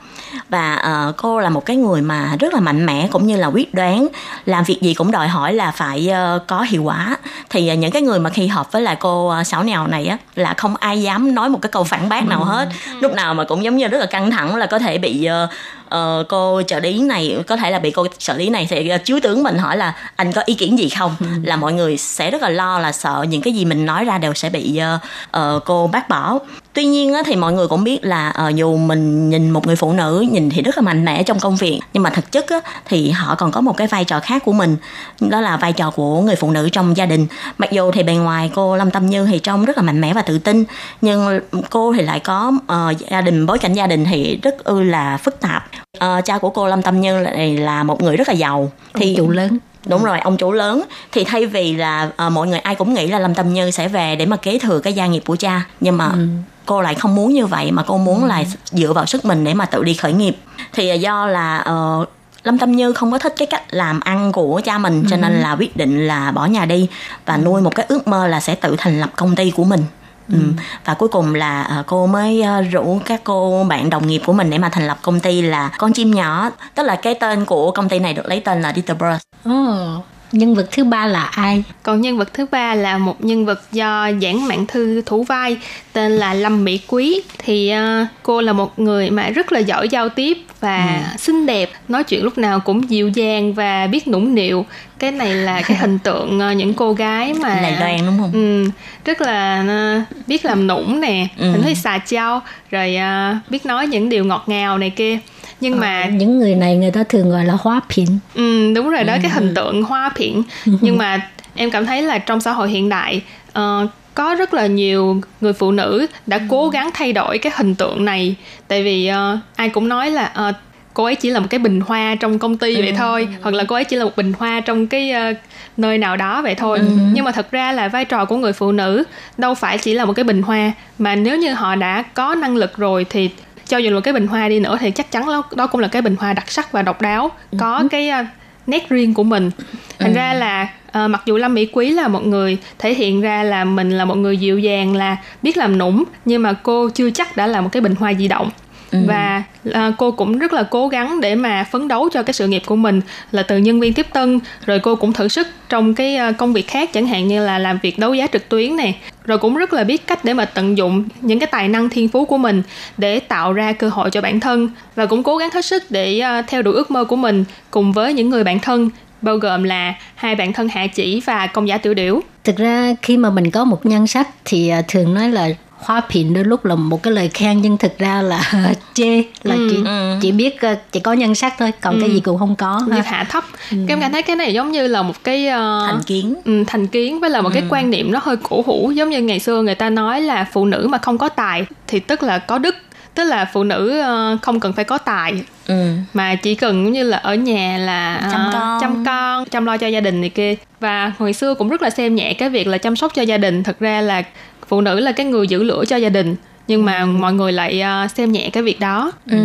[0.49, 3.47] và uh, cô là một cái người mà rất là mạnh mẽ cũng như là
[3.47, 4.07] quyết đoán.
[4.45, 7.17] Làm việc gì cũng đòi hỏi là phải uh, có hiệu quả.
[7.49, 10.05] Thì uh, những cái người mà khi họp với lại cô uh, xảo nhào này
[10.05, 12.69] á là không ai dám nói một cái câu phản bác nào hết.
[12.99, 15.49] Lúc nào mà cũng giống như rất là căng thẳng là có thể bị uh,
[15.95, 19.19] uh, cô trợ lý này có thể là bị cô trợ lý này sẽ chiếu
[19.23, 21.15] tướng mình hỏi là anh có ý kiến gì không?
[21.19, 21.25] Ừ.
[21.43, 24.17] là mọi người sẽ rất là lo là sợ những cái gì mình nói ra
[24.17, 25.01] đều sẽ bị uh,
[25.39, 26.39] uh, cô bác bỏ.
[26.73, 29.75] Tuy nhiên á, thì mọi người cũng biết là uh, dù mình nhìn một người
[29.75, 32.49] phụ nữ nhìn thì rất là mạnh mẽ trong công việc nhưng mà thực chất
[32.49, 34.77] á, thì họ còn có một cái vai trò khác của mình
[35.19, 37.27] đó là vai trò của người phụ nữ trong gia đình.
[37.57, 40.13] Mặc dù thì bề ngoài cô lâm tâm như thì trông rất là mạnh mẽ
[40.13, 40.63] và tự tin
[41.01, 41.39] nhưng
[41.69, 45.17] cô thì lại có uh, gia đình bối cảnh gia đình thì rất ư là
[45.17, 45.63] phức tạp
[45.97, 49.13] uh, cha của cô lâm tâm như này là một người rất là giàu thì
[49.17, 52.75] chủ lớn đúng rồi ông chủ lớn thì thay vì là uh, mọi người ai
[52.75, 55.23] cũng nghĩ là lâm tâm như sẽ về để mà kế thừa cái gia nghiệp
[55.25, 56.27] của cha nhưng mà ừ.
[56.65, 58.27] cô lại không muốn như vậy mà cô muốn ừ.
[58.27, 60.37] là dựa vào sức mình để mà tự đi khởi nghiệp
[60.73, 61.65] thì uh, do là
[62.01, 62.09] uh,
[62.43, 65.33] Lâm Tâm Như không có thích cái cách làm ăn của cha mình cho nên
[65.33, 65.39] ừ.
[65.39, 66.87] là quyết định là bỏ nhà đi
[67.25, 69.83] và nuôi một cái ước mơ là sẽ tự thành lập công ty của mình.
[70.31, 70.37] Ừ.
[70.85, 74.33] và cuối cùng là uh, cô mới uh, rủ các cô bạn đồng nghiệp của
[74.33, 77.45] mình để mà thành lập công ty là con chim nhỏ tức là cái tên
[77.45, 79.21] của công ty này được lấy tên là Little Bird.
[79.49, 83.45] Oh nhân vật thứ ba là ai còn nhân vật thứ ba là một nhân
[83.45, 85.57] vật do giảng mạng thư thủ vai
[85.93, 89.89] tên là lâm mỹ quý thì uh, cô là một người mà rất là giỏi
[89.89, 91.17] giao tiếp và ừ.
[91.17, 94.65] xinh đẹp nói chuyện lúc nào cũng dịu dàng và biết nũng nịu
[94.99, 98.31] cái này là cái hình tượng uh, những cô gái mà Đài Loan đúng không?
[98.33, 98.69] Ừ,
[99.05, 101.53] rất là uh, biết làm nũng nè, ừ.
[101.63, 102.41] thấy xà trao,
[102.71, 105.19] rồi uh, biết nói những điều ngọt ngào này kia
[105.61, 108.89] nhưng ờ, mà những người này người ta thường gọi là hoa phiện ừ đúng
[108.89, 109.19] rồi đó ừ.
[109.21, 112.89] cái hình tượng hoa phiện nhưng mà em cảm thấy là trong xã hội hiện
[112.89, 113.21] đại
[113.59, 117.75] uh, có rất là nhiều người phụ nữ đã cố gắng thay đổi cái hình
[117.75, 118.35] tượng này
[118.67, 120.55] tại vì uh, ai cũng nói là uh,
[120.93, 122.81] cô ấy chỉ là một cái bình hoa trong công ty ừ.
[122.81, 125.37] vậy thôi hoặc là cô ấy chỉ là một bình hoa trong cái uh,
[125.77, 126.87] nơi nào đó vậy thôi ừ.
[127.13, 129.03] nhưng mà thật ra là vai trò của người phụ nữ
[129.37, 132.55] đâu phải chỉ là một cái bình hoa mà nếu như họ đã có năng
[132.55, 133.29] lực rồi thì
[133.67, 135.87] cho dù là cái bình hoa đi nữa thì chắc chắn đó, đó cũng là
[135.87, 137.87] cái bình hoa đặc sắc và độc đáo có ừ.
[137.91, 138.25] cái uh,
[138.67, 139.51] nét riêng của mình
[139.99, 140.15] thành ừ.
[140.15, 143.63] ra là uh, mặc dù lâm mỹ quý là một người thể hiện ra là
[143.63, 147.37] mình là một người dịu dàng là biết làm nũng nhưng mà cô chưa chắc
[147.37, 148.49] đã là một cái bình hoa di động
[148.91, 148.99] Ừ.
[149.07, 152.47] và à, cô cũng rất là cố gắng để mà phấn đấu cho cái sự
[152.47, 155.93] nghiệp của mình là từ nhân viên tiếp tân rồi cô cũng thử sức trong
[155.93, 158.75] cái à, công việc khác chẳng hạn như là làm việc đấu giá trực tuyến
[158.75, 161.89] này rồi cũng rất là biết cách để mà tận dụng những cái tài năng
[161.89, 162.63] thiên phú của mình
[162.97, 166.19] để tạo ra cơ hội cho bản thân và cũng cố gắng hết sức để
[166.19, 168.89] à, theo đuổi ước mơ của mình cùng với những người bạn thân
[169.21, 172.95] bao gồm là hai bạn thân hạ chỉ và công giả tiểu điểu thực ra
[173.01, 176.43] khi mà mình có một nhân sách thì à, thường nói là hoa phiện đôi
[176.43, 178.51] lúc là một cái lời khen nhưng thực ra là
[178.93, 180.15] chê là ừ, chỉ ừ.
[180.21, 182.01] chỉ biết ờ, chỉ có nhân sắc thôi còn ừ.
[182.01, 183.77] cái gì cũng không có như hạ thấp ừ.
[183.87, 185.51] em cảm thấy cái này giống như là một cái uh,
[185.87, 187.53] thành kiến um, thành kiến với là một ừ.
[187.53, 190.47] cái quan niệm nó hơi cổ hủ giống như ngày xưa người ta nói là
[190.51, 192.75] phụ nữ mà không có tài thì tức là có đức
[193.17, 195.33] tức là phụ nữ uh, không cần phải có tài
[195.67, 195.93] ừ.
[196.13, 199.77] mà chỉ cần giống như là ở nhà là chăm con chăm con chăm lo
[199.77, 202.67] cho gia đình này kia và hồi xưa cũng rất là xem nhẹ cái việc
[202.67, 204.23] là chăm sóc cho gia đình thật ra là
[204.67, 206.35] phụ nữ là cái người giữ lửa cho gia đình
[206.67, 209.11] nhưng mà mọi người lại uh, xem nhẹ cái việc đó.
[209.31, 209.37] Ừ.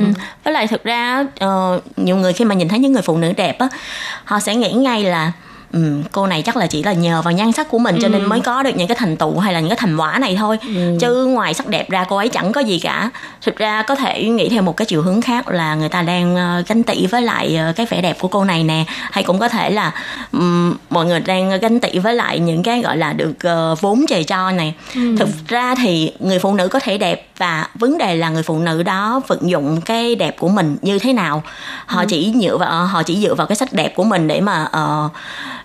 [0.45, 3.33] với lại thực ra uh, nhiều người khi mà nhìn thấy những người phụ nữ
[3.37, 3.69] đẹp á
[4.25, 5.33] họ sẽ nghĩ ngay là
[5.73, 8.23] um, cô này chắc là chỉ là nhờ vào nhan sắc của mình cho nên
[8.23, 8.29] ừ.
[8.29, 10.59] mới có được những cái thành tựu hay là những cái thành quả này thôi
[10.63, 10.99] ừ.
[11.01, 13.11] chứ ngoài sắc đẹp ra cô ấy chẳng có gì cả
[13.43, 16.35] thực ra có thể nghĩ theo một cái chiều hướng khác là người ta đang
[16.35, 19.39] uh, ganh tị với lại uh, cái vẻ đẹp của cô này nè hay cũng
[19.39, 19.93] có thể là
[20.33, 23.35] um, mọi người đang ganh tị với lại những cái gọi là được
[23.73, 25.17] uh, vốn trời cho này ừ.
[25.19, 28.59] thực ra thì người phụ nữ có thể đẹp và vấn đề là người phụ
[28.59, 31.43] nữ đó vận dụng cái đẹp của mình như thế nào
[31.87, 32.07] họ ừ.
[32.09, 34.69] chỉ dựa vào họ chỉ dựa vào cái sắc đẹp của mình để mà
[35.05, 35.13] uh,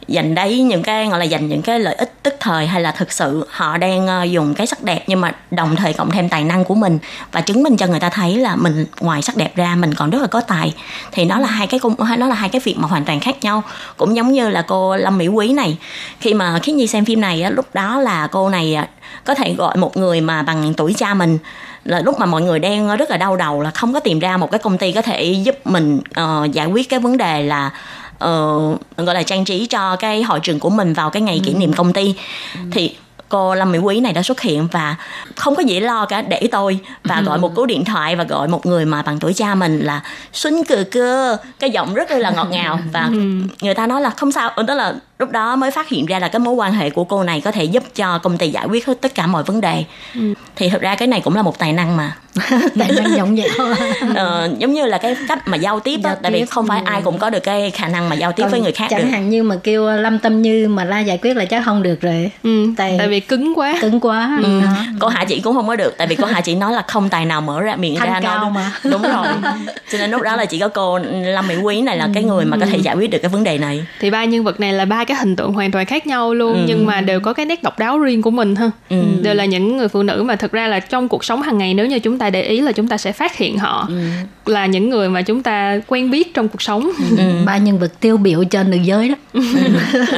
[0.08, 2.92] dành đấy những cái gọi là dành những cái lợi ích tức thời hay là
[2.92, 6.30] thực sự họ đang uh, dùng cái sắc đẹp nhưng mà đồng thời cộng thêm
[6.30, 7.00] tài năng của mình
[7.32, 10.10] và chứng minh cho người ta thấy là mình ngoài sắc đẹp ra mình còn
[10.10, 10.74] rất là có tài.
[11.12, 13.36] Thì nó là hai cái cung nó là hai cái việc mà hoàn toàn khác
[13.42, 13.64] nhau.
[13.98, 15.78] Cũng giống như là cô Lâm Mỹ Quý này.
[16.20, 18.88] Khi mà khi nhi xem phim này á, lúc đó là cô này à,
[19.24, 21.38] có thể gọi một người mà bằng tuổi cha mình.
[21.84, 24.38] Là lúc mà mọi người đang rất là đau đầu là không có tìm ra
[24.38, 27.72] một cái công ty có thể giúp mình uh, giải quyết cái vấn đề là
[28.26, 31.54] uh, gọi là trang trí cho cái hội trường của mình vào cái ngày kỷ
[31.54, 32.16] niệm công ty
[32.54, 32.60] ừ.
[32.72, 32.96] thì
[33.30, 34.96] cô Lâm Mỹ Quý này đã xuất hiện và
[35.36, 37.24] không có gì lo cả để tôi và ừ.
[37.24, 40.02] gọi một cú điện thoại và gọi một người mà bằng tuổi cha mình là
[40.34, 43.20] Xuân cừ cơ cái giọng rất là ngọt ngào và ừ.
[43.62, 46.28] người ta nói là không sao đó là lúc đó mới phát hiện ra là
[46.28, 48.86] cái mối quan hệ của cô này có thể giúp cho công ty giải quyết
[48.86, 49.84] hết tất cả mọi vấn đề.
[50.56, 52.16] Thì thực ra cái này cũng là một tài năng mà.
[52.80, 53.74] Tài năng giọng dẻo
[54.16, 56.80] ờ, giống như là cái cách mà giao tiếp, Giao đó, tại vì không phải
[56.80, 56.84] ừ.
[56.86, 59.02] ai cũng có được cái khả năng mà giao tiếp Còn với người khác chẳng
[59.02, 59.08] được.
[59.12, 62.02] hạn như mà kêu lâm tâm như mà la giải quyết là chắc không được
[62.02, 62.32] rồi.
[62.44, 63.74] Ừ, tại, tại vì cứng quá.
[63.82, 64.62] cứng quá Ừ.
[64.62, 64.72] đó.
[65.00, 67.10] cô hạ chị cũng không có được tại vì cô hạ chị nói là không
[67.10, 68.72] tài nào mở ra miệng Thanh ra cao nói mà.
[68.92, 69.28] đúng rồi.
[69.92, 72.46] Cho nên lúc đó là chỉ có cô Lâm Mỹ Quý này là cái người
[72.46, 73.86] mà có thể giải quyết được cái vấn đề này.
[74.00, 76.66] Thì ba nhân vật này là ba cái hình tượng hoàn toàn khác nhau luôn
[76.68, 78.72] nhưng mà đều có cái nét độc đáo riêng của mình ha.
[79.22, 81.74] Đều là những người phụ nữ mà thực ra là trong cuộc sống hàng ngày
[81.74, 83.90] nếu như chúng ta để ý là chúng ta sẽ phát hiện họ
[84.46, 86.92] là những người mà chúng ta quen biết trong cuộc sống.
[87.46, 89.16] Ba nhân vật tiêu biểu cho nữ giới đó.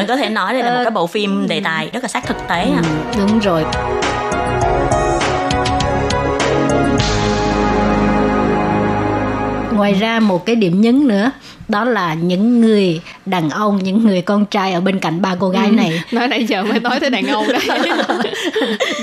[0.07, 2.37] Có thể nói đây là một cái bộ phim đề tài rất là sát thực
[2.47, 2.81] tế ha.
[3.17, 3.63] đúng rồi
[9.79, 11.31] ngoài ra một cái điểm nhấn nữa
[11.67, 15.49] đó là những người đàn ông những người con trai ở bên cạnh ba cô
[15.49, 16.03] gái này.
[16.11, 17.61] Nói nãy giờ mới nói tới đàn ông đấy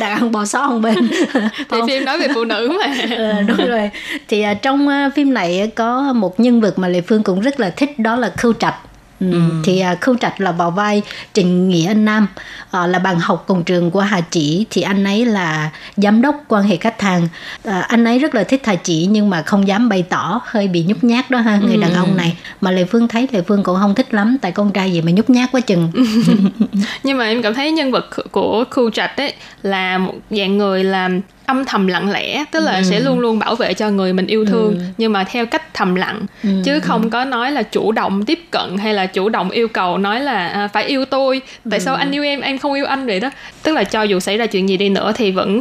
[0.01, 1.09] đàn ông bò xó không bên.
[1.71, 3.17] Thì phim nói về phụ nữ mà.
[3.17, 3.91] Ờ, đúng rồi.
[4.29, 7.61] Thì à, trong à, phim này có một nhân vật mà lệ phương cũng rất
[7.61, 8.75] là thích đó là khưu trạch
[9.21, 9.43] Ừ.
[9.65, 11.03] thì à, khưu trạch là vào vai
[11.33, 12.27] trịnh nghĩa nam
[12.71, 14.67] à, là bạn học cùng trường của hà chỉ.
[14.71, 17.29] Thì anh ấy là giám đốc quan hệ khách hàng.
[17.65, 20.69] À, anh ấy rất là thích hà chỉ nhưng mà không dám bày tỏ hơi
[20.69, 22.37] bị nhút nhát đó ha người đàn ông này.
[22.61, 25.13] Mà lệ phương thấy lệ phương cũng không thích lắm tại con trai gì mà
[25.13, 25.93] nhút nhát quá chừng.
[27.03, 30.85] Nhưng mà em cảm thấy nhân vật của khu trạch ấy là một dạng người
[30.85, 34.27] làm âm thầm lặng lẽ tức là sẽ luôn luôn bảo vệ cho người mình
[34.27, 34.81] yêu thương.
[34.99, 36.27] Nhưng mà theo cách thầm lặng
[36.65, 39.99] chứ không có nói là chủ động tiếp cận hay là chủ động yêu cầu
[39.99, 43.07] nói là à, phải yêu tôi tại sao anh yêu em em không yêu anh?
[43.07, 43.31] vậy đó.
[43.63, 45.61] Tức là cho dù xảy ra chuyện gì đi nữa thì vẫn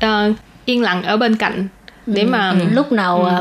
[0.00, 0.32] ờ,
[0.64, 1.68] yên lặng ở bên cạnh
[2.06, 3.38] để mà lúc nào à,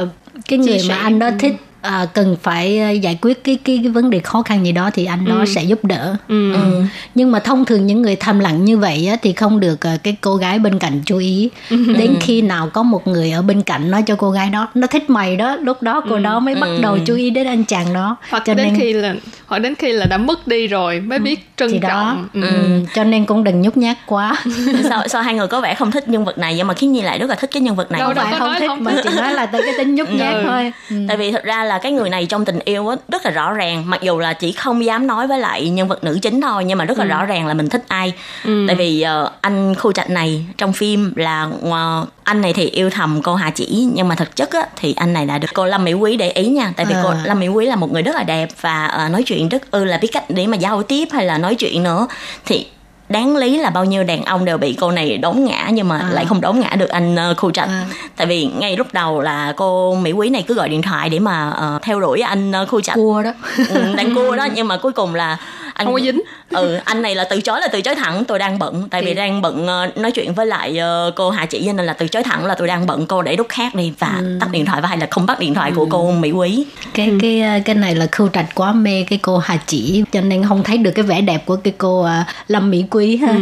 [0.48, 3.92] cái người mà anh đó thích à, cần phải à, giải quyết cái, cái cái
[3.92, 6.16] vấn đề khó khăn gì đó thì anh đó sẽ giúp đỡ.
[6.28, 6.54] Ừ.
[6.54, 6.84] Ừ.
[7.16, 9.98] nhưng mà thông thường những người thầm lặng như vậy á, thì không được à,
[10.04, 11.50] cái cô gái bên cạnh chú ý.
[11.70, 14.88] Đến khi nào có một người ở bên cạnh nói cho cô gái đó nó
[14.88, 17.94] thích mày đó lúc đó cô đó mới bắt đầu chú ý đến anh chàng
[17.94, 18.16] đó.
[18.30, 19.16] Hoặc cho đến nên khi là
[19.48, 21.90] hoặc đến khi là đã mất đi rồi mới biết thì trân đó.
[21.90, 22.28] trọng.
[22.34, 22.42] Ừ.
[22.50, 22.80] ừ.
[22.96, 24.44] cho nên cũng đừng nhút nhát quá.
[24.90, 27.02] Sao sao hai người có vẻ không thích nhân vật này nhưng mà khiến nhi
[27.02, 28.34] lại rất là thích cái nhân vật này Đâu, không đâu phải?
[28.34, 30.44] có không nói thích không mà chỉ nói là tới cái tính nhút nhát Ừ.
[30.48, 30.72] thôi.
[30.90, 30.96] Ừ.
[31.08, 33.54] tại vì thật ra là cái người này trong tình yêu á rất là rõ
[33.54, 33.90] ràng.
[33.90, 36.78] Mặc dù là chỉ không dám nói với lại nhân vật nữ chính thôi nhưng
[36.78, 38.14] mà rất là rõ ràng là mình thích ai.
[38.44, 42.90] Tại vì ờ, anh khu trạch này trong phim là ờ, anh này thì yêu
[42.90, 45.66] thầm cô Hà Chỉ nhưng mà thực chất á, thì anh này là được cô
[45.66, 46.74] Lâm Mỹ Quý để ý nha.
[46.76, 47.22] Tại vì cô À.
[47.26, 49.86] Lâm Mỹ Quý là một người rất là đẹp và ờ, nói chuyện rất ư
[49.86, 52.08] là biết cách để mà giao tiếp hay là nói chuyện nữa.
[52.46, 52.68] Thì
[53.12, 55.98] đáng lý là bao nhiêu đàn ông đều bị cô này đốn ngã nhưng mà
[56.00, 56.10] À.
[56.12, 57.86] lại không đốn ngã được anh uh, khu trạch À.
[58.16, 61.20] tại vì ngay lúc đầu là cô mỹ quý này cứ gọi điện thoại để
[61.20, 63.32] mà ờ, theo đuổi anh uh, khu trạch cua đó
[63.70, 65.38] ừ, đang cua đó nhưng mà cuối cùng là
[65.74, 66.22] anh Không có dính.
[66.52, 68.88] Ừ anh này là từ chối là từ chối thẳng tôi đang bận.
[68.92, 71.74] Tại vì Thì- đang bận ờ, nói chuyện với lại ờ, cô hà chỉ cho
[71.74, 74.16] nên là từ chối thẳng là tôi đang bận cô để lúc khác đi và
[74.20, 74.38] Ừ.
[74.42, 76.66] tắt điện thoại và hay là không bắt điện thoại của cô mỹ quý.
[76.94, 80.22] Cái cái ờ, cái này là khưu trạch quá mê cái cô Hà Chỉ cho
[80.22, 82.08] nên không thấy được cái vẻ đẹp của cái cô
[82.48, 83.34] Lâm Mỹ Quý ha.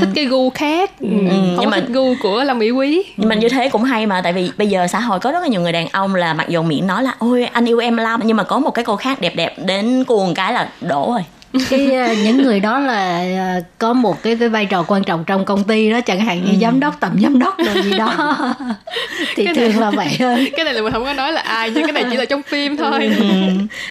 [0.00, 0.90] thích cái gu khác.
[1.00, 1.06] Ừ.
[1.28, 3.02] không nhưng mà- thích gu của Lâm Mỹ Quý.
[3.16, 5.40] Nhưng mà như thế cũng hay mà tại vì bây giờ xã hội có rất
[5.42, 7.96] là nhiều người đàn ông là mặc dù miệng nói là ôi anh yêu em
[7.96, 8.20] lắm.
[8.24, 11.24] Nhưng mà có một cái cô khác đẹp đẹp đến cuồng cái là đổ rồi
[11.70, 13.18] cái ờ, những người đó là
[13.54, 16.44] ờ, có một cái cái vai trò quan trọng trong công ty đó chẳng hạn
[16.44, 18.14] như giám đốc tầm giám đốc rồi gì đó.
[19.36, 20.50] Thì Cái thường này- là vậy thôi.
[20.56, 22.42] cái này là mình không có nói là ai nhưng cái này chỉ là trong
[22.42, 23.10] phim thôi.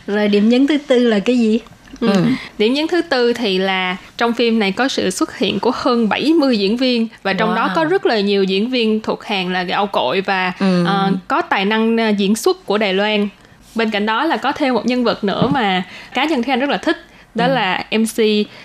[0.08, 1.60] Rồi điểm nhấn thứ tư là cái gì?
[2.00, 2.26] Ừ.
[2.58, 6.10] Điểm nhấn thứ tư thì là trong phim này có sự xuất hiện của hơn
[6.10, 7.76] 70 diễn viên và trong đó Wow.
[7.76, 10.54] có rất là nhiều diễn viên thuộc hàng là gạo cội và
[10.86, 13.28] ờ, có tài năng diễn xuất của Đài Loan.
[13.76, 16.60] Bên cạnh đó là có thêm một nhân vật nữa mà cá nhân Thúy Anh
[16.60, 16.97] rất là thích
[17.36, 18.24] đó là MC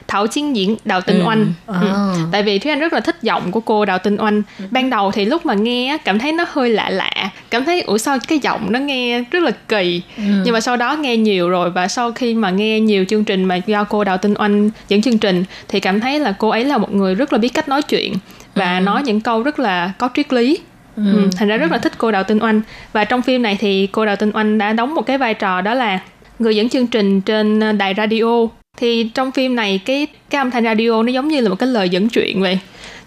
[0.08, 1.52] Thảo Chiến diễn Đào Tinh Oanh.
[1.66, 1.80] À.
[1.80, 2.12] Ừ.
[2.32, 4.42] Tại vì Thúy Anh rất là thích giọng của cô Đào Tinh Oanh.
[4.70, 7.80] Ban đầu thì lúc mà nghe á, cảm thấy nó hơi lạ lạ, cảm thấy
[7.80, 10.02] ủa sao cái giọng nó nghe rất là kỳ.
[10.16, 13.44] Nhưng mà sau đó nghe nhiều rồi và sau khi mà nghe nhiều chương trình
[13.44, 16.64] mà do cô Đào Tinh Oanh dẫn chương trình thì cảm thấy là cô ấy
[16.64, 18.14] là một người rất là biết cách nói chuyện
[18.54, 20.58] và nói những câu rất là có triết lý.
[20.96, 21.02] Ừ.
[21.36, 22.60] thành ra rất là thích cô Đào Tinh Oanh
[22.92, 25.60] và trong phim này thì cô Đào Tinh Oanh đã đóng một cái vai trò
[25.60, 25.98] đó là
[26.38, 28.46] người dẫn chương trình trên ờ, đài radio.
[28.78, 31.68] Thì trong phim này cái cái âm thanh radio nó giống như là một cái
[31.68, 32.58] lời dẫn chuyện vậy.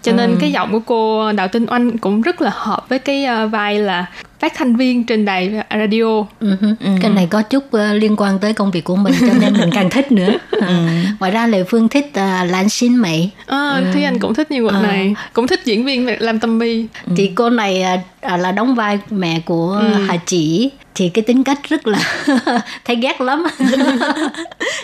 [0.02, 3.24] Cho nên cái giọng của cô Đào Tinh Oanh cũng rất là hợp với cái
[3.24, 4.06] ờ, vai là
[4.40, 6.24] phát thanh viên trên đài radio.
[6.40, 6.74] Ừ hứ.
[7.02, 9.70] cái này có chút ờ, liên quan tới công việc của mình cho nên mình
[9.74, 10.32] càng thích nữa.
[10.60, 11.02] À.
[11.20, 14.64] ngoài ra lệ phương thích uh, lan xin mỹ à, Thúy Anh cũng thích nhân
[14.64, 14.82] vật Ờ.
[14.82, 15.14] này.
[15.32, 16.86] Cũng thích diễn viên Lam Tâm My.
[17.16, 17.82] Thì cô này
[18.20, 21.98] à, là đóng vai mẹ của Hà Chỉ thì cái tính cách rất là
[22.84, 23.46] thấy ghét lắm.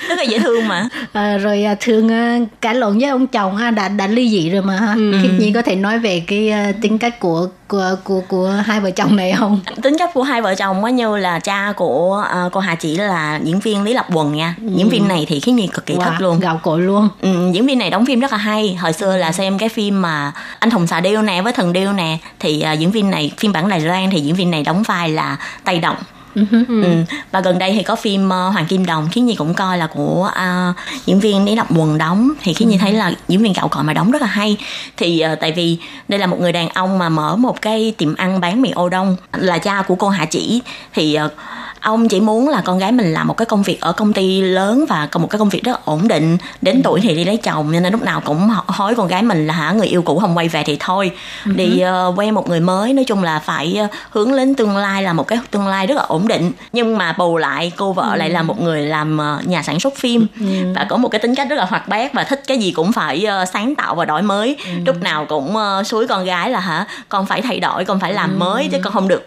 [0.09, 0.88] Rất là dễ thương mà.
[1.12, 4.51] À, rồi à, thường à, cãi lộn với ông chồng à, đã đã ly dị
[4.51, 4.95] rồi mà ha.
[4.95, 5.12] Ừ.
[5.23, 8.81] khiết nhi có thể nói về cái à, tính cách của của của của hai
[8.81, 9.61] vợ chồng này không?
[9.83, 12.97] Tính cách của hai vợ chồng có như là cha của uh, cô Hà chỉ
[12.97, 14.55] là diễn viên Lý Lập Quần nha.
[14.61, 14.69] Ừ.
[14.77, 16.40] diễn viên này thì khiết nhi cực kỳ wow, thích luôn.
[16.40, 17.09] gạo cội luôn.
[17.21, 18.75] Ừ, diễn viên này đóng phim rất là hay.
[18.75, 21.92] Hồi xưa là xem cái phim mà anh Thùng xà điêu nè với thần điêu
[21.92, 24.83] nè thì uh, diễn viên này phiên bản Đài Loan thì diễn viên này đóng
[24.83, 25.95] vai là Tây Động
[26.37, 26.83] Uh-huh.
[26.83, 27.16] Ừ.
[27.33, 29.87] và gần đây thì có phim uh, Hoàng Kim Đồng khiến Nhi cũng coi là
[29.87, 32.81] của uh, diễn viên Lý Lập Quần đóng thì khiến Nhi uh-huh.
[32.81, 34.57] thấy là diễn viên gạo cội mà đóng rất là hay
[34.96, 38.14] thì uh, tại vì đây là một người đàn ông mà mở một cái tiệm
[38.14, 41.33] ăn bán mì ô đông là cha của cô Hạ Chỉ thì uh,
[41.81, 44.40] ông chỉ muốn là con gái mình làm một cái công việc ở công ty
[44.40, 47.70] lớn và một cái công việc rất ổn định đến tuổi thì đi lấy chồng
[47.72, 50.37] cho nên lúc nào cũng hối con gái mình là hả người yêu cũ không
[50.37, 51.11] quay về thì thôi
[51.44, 51.57] uh-huh.
[51.57, 55.03] đi uh, quen một người mới nói chung là phải uh, hướng đến tương lai
[55.03, 58.03] là một cái tương lai rất là ổn định nhưng mà bù lại cô vợ
[58.03, 58.17] uh-huh.
[58.17, 60.75] lại là một người làm uh, nhà sản xuất phim uh-huh.
[60.75, 62.93] và có một cái tính cách rất là hoạt bát và thích cái gì cũng
[62.93, 64.87] phải uh, sáng tạo và đổi mới uh-huh.
[64.87, 68.12] lúc nào cũng uh, suối con gái là hả con phải thay đổi con phải
[68.12, 68.39] làm uh-huh.
[68.39, 69.25] mới chứ con không được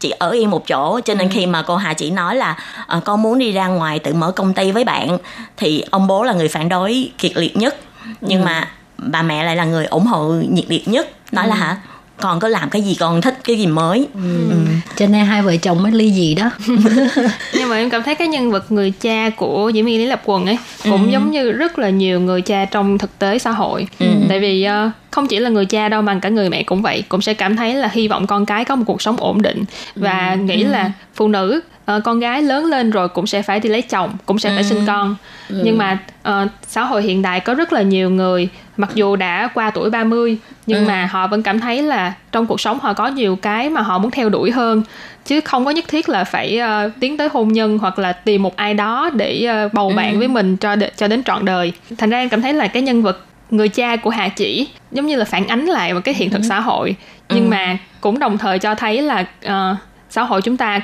[0.00, 1.34] chỉ ở yên một chỗ cho nên uh-huh.
[1.34, 2.56] khi mà cô Hà chỉ nói là
[3.04, 5.18] con muốn đi ra ngoài tự mở công ty với bạn
[5.56, 7.76] thì ông bố là người phản đối kiệt liệt nhất
[8.20, 8.44] nhưng ừ.
[8.44, 11.48] mà bà mẹ lại là người ủng hộ nhiệt liệt nhất nói ừ.
[11.48, 11.76] là hả
[12.20, 14.50] con có làm cái gì con thích cái gì mới ừ.
[14.50, 14.56] Ừ.
[14.96, 16.50] cho nên hai vợ chồng mới ly dị đó
[17.54, 20.22] nhưng mà em cảm thấy cái nhân vật người cha của diễn viên lý lập
[20.24, 21.10] quần ấy cũng ừ.
[21.10, 24.06] giống như rất là nhiều người cha trong thực tế xã hội ừ.
[24.28, 27.04] tại vì uh, không chỉ là người cha đâu mà cả người mẹ cũng vậy
[27.08, 29.64] cũng sẽ cảm thấy là hy vọng con cái có một cuộc sống ổn định
[29.94, 30.38] và ừ.
[30.38, 31.60] nghĩ là phụ nữ
[31.96, 34.54] uh, con gái lớn lên rồi cũng sẽ phải đi lấy chồng cũng sẽ ừ.
[34.54, 35.16] phải sinh con
[35.48, 35.62] ừ.
[35.64, 35.98] nhưng mà
[36.28, 39.90] uh, xã hội hiện đại có rất là nhiều người mặc dù đã qua tuổi
[39.90, 40.88] 30 nhưng ừ.
[40.88, 43.98] mà họ vẫn cảm thấy là trong cuộc sống họ có nhiều cái mà họ
[43.98, 44.82] muốn theo đuổi hơn
[45.24, 48.42] chứ không có nhất thiết là phải uh, tiến tới hôn nhân hoặc là tìm
[48.42, 49.94] một ai đó để uh, bầu ừ.
[49.94, 52.82] bạn với mình cho cho đến trọn đời thành ra em cảm thấy là cái
[52.82, 53.18] nhân vật
[53.56, 56.42] người cha của Hạ Chỉ giống như là phản ánh lại một cái hiện thực
[56.42, 56.46] ừ.
[56.48, 56.96] xã hội
[57.28, 57.48] nhưng ừ.
[57.48, 59.76] mà cũng đồng thời cho thấy là uh,
[60.10, 60.80] xã hội chúng ta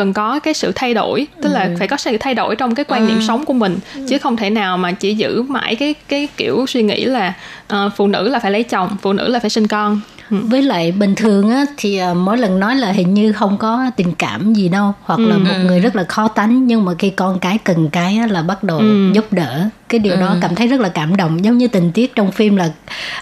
[0.00, 1.74] cần có cái sự thay đổi tức là ừ.
[1.78, 3.22] phải có sự thay đổi trong cái quan niệm ừ.
[3.28, 4.06] sống của mình ừ.
[4.08, 7.34] chứ không thể nào mà chỉ giữ mãi cái cái kiểu suy nghĩ là
[7.72, 10.36] uh, phụ nữ là phải lấy chồng phụ nữ là phải sinh con ừ.
[10.42, 13.90] với lại bình thường á thì uh, mỗi lần nói là hình như không có
[13.96, 15.26] tình cảm gì đâu hoặc ừ.
[15.26, 18.26] là một người rất là khó tánh nhưng mà khi con cái cần cái á,
[18.26, 19.10] là bắt đầu ừ.
[19.12, 20.20] giúp đỡ cái điều ừ.
[20.20, 22.70] đó cảm thấy rất là cảm động giống như tình tiết trong phim là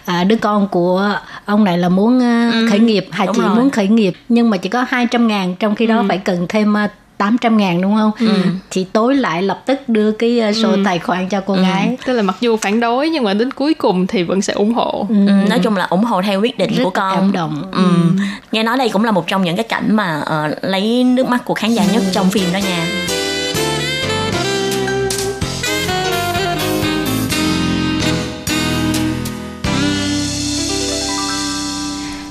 [0.04, 1.14] à, đứa con của
[1.44, 2.66] ông này là muốn uh, ừ.
[2.70, 3.54] khởi nghiệp hà chị rồi.
[3.54, 6.04] muốn khởi nghiệp nhưng mà chỉ có 200 ngàn trong khi đó ừ.
[6.08, 8.10] phải cần thêm uh, 800 ngàn đúng không?
[8.20, 8.42] Ừ.
[8.70, 10.82] Thì tối lại lập tức đưa cái uh, số ừ.
[10.84, 11.62] tài khoản cho cô ừ.
[11.62, 11.96] gái.
[12.06, 14.74] Tức là mặc dù phản đối nhưng mà đến cuối cùng thì vẫn sẽ ủng
[14.74, 15.06] hộ.
[15.08, 15.26] Ừ.
[15.26, 15.32] Ừ.
[15.48, 17.16] Nói chung là ủng hộ theo quyết định Rất của con.
[17.16, 17.62] Cảm động.
[17.72, 17.82] Ừ.
[17.82, 18.24] ừ.
[18.52, 21.44] Nghe nói đây cũng là một trong những cái cảnh mà uh, lấy nước mắt
[21.44, 22.86] của khán giả nhất trong phim đó nha.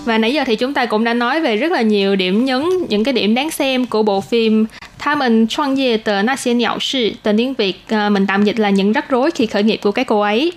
[0.07, 2.63] Và nãy giờ thì chúng ta cũng đã nói về rất là nhiều điểm nhấn,
[2.89, 4.65] những cái điểm đáng xem của bộ phim
[4.99, 8.43] Tha mình Choang Ye tờ Na Xiên Nhạo Sư, tên tiếng Việt uh, mình tạm
[8.43, 10.51] dịch là những rắc rối khi khởi nghiệp của cái cô ấy.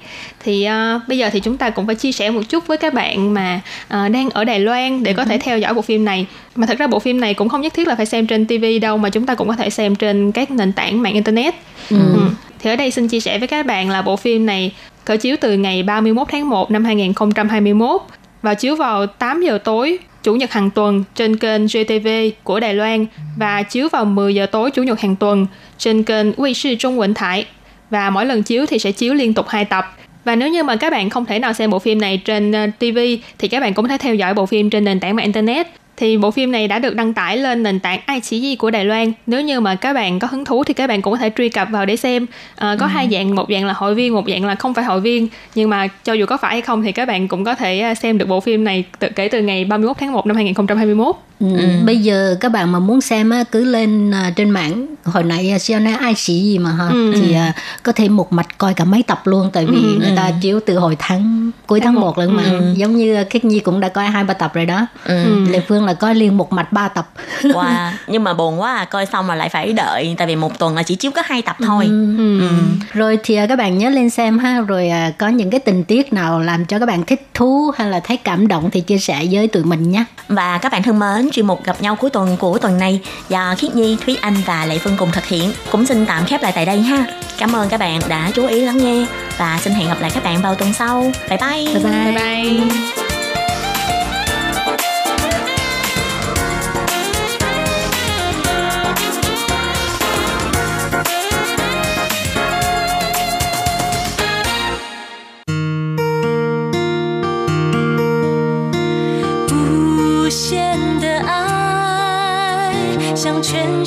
[0.45, 2.95] Thì uh, bây giờ thì chúng ta cũng phải chia sẻ một chút với các
[2.95, 6.27] bạn mà uh, đang ở Đài Loan để có thể theo dõi bộ phim này.
[6.57, 8.65] Mà thật ra bộ phim này cũng không nhất thiết là phải xem trên TV
[8.83, 11.55] đâu mà chúng ta cũng có thể xem trên các nền tảng mạng internet.
[11.91, 11.97] Ừ.
[12.15, 12.21] Ừ.
[12.59, 14.73] Thì ở đây xin chia sẻ với các bạn là bộ phim này
[15.05, 18.03] khởi chiếu từ ngày 31 tháng 1 năm 2021
[18.43, 22.09] và chiếu vào 8 giờ tối, Chủ nhật hàng tuần, trên kênh GTV
[22.43, 25.47] của Đài Loan và chiếu vào 10 giờ tối Chủ nhật hàng tuần,
[25.79, 27.47] trên kênh Uy Sư Trung Quỳnh Thải.
[27.91, 29.97] Và mỗi lần chiếu thì sẽ chiếu liên tục 2 tập.
[30.25, 32.67] Và nếu như mà các bạn không thể nào xem bộ phim này trên ờ,
[32.79, 32.99] TV
[33.39, 35.67] thì các bạn cũng có thể theo dõi bộ phim trên nền tảng mạng Internet
[36.01, 39.13] thì bộ phim này đã được đăng tải lên nền tảng iQIYI của Đài Loan.
[39.27, 41.49] Nếu như mà các bạn có hứng thú thì các bạn cũng có thể truy
[41.49, 42.27] cập vào để xem.
[42.57, 42.91] À, có ừ.
[42.91, 45.29] hai dạng, một dạng là hội viên, một dạng là không phải hội viên.
[45.55, 47.95] Nhưng mà cho dù có phải hay không thì các bạn cũng có thể à,
[47.95, 51.17] xem được bộ phim này từ, kể từ ngày 31 tháng 1 năm 2021.
[51.41, 51.47] Ừ.
[51.59, 51.67] ừ.
[51.87, 55.53] Bây giờ các bạn mà muốn xem á, cứ lên uh, trên mạng hồi nãy
[55.55, 57.13] uh, xem ai sĩ gì mà ha ừ.
[57.15, 59.99] thì uh, có thể một mạch coi cả mấy tập luôn tại vì ừ.
[60.01, 62.75] người ta chiếu từ hồi tháng cuối tháng, tháng 1 lần mà ừ.
[62.77, 64.87] giống như Khiết Nhi cũng đã coi hai ba tập rồi đó.
[65.05, 65.47] Ừ.
[65.49, 67.09] Lê Phương là coi liền một mạch ba tập.
[67.43, 70.59] wow, nhưng mà buồn quá à, coi xong mà lại phải đợi tại vì một
[70.59, 71.85] tuần là chỉ chiếu có hai tập thôi.
[71.85, 72.41] Ừ.
[72.41, 72.49] Ừ.
[72.93, 76.41] Rồi thì các bạn nhớ lên xem ha rồi có những cái tình tiết nào
[76.41, 79.49] làm cho các bạn thích thú hay là thấy cảm động thì chia sẻ với
[79.49, 80.05] tụi mình nhé.
[80.29, 83.55] Và các bạn thân mến, chuyên mục gặp nhau cuối tuần của tuần này do
[83.59, 86.53] Khiết Nhi, Thúy Anh và Lệ Phương cùng thực hiện cũng xin tạm khép lại
[86.55, 87.07] tại đây ha.
[87.39, 89.07] Cảm ơn các bạn đã chú ý lắng nghe
[89.39, 91.13] và xin hẹn gặp lại các bạn vào tuần sau.
[91.29, 91.75] Bye bye.
[91.75, 92.15] Bye bye.
[92.15, 93.10] bye, bye.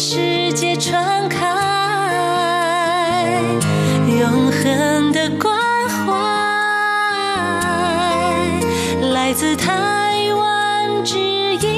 [0.05, 1.39] 世界传开，
[4.19, 5.55] 永恒的关
[5.87, 6.03] 怀
[9.13, 11.17] 来自台湾之
[11.55, 11.69] 音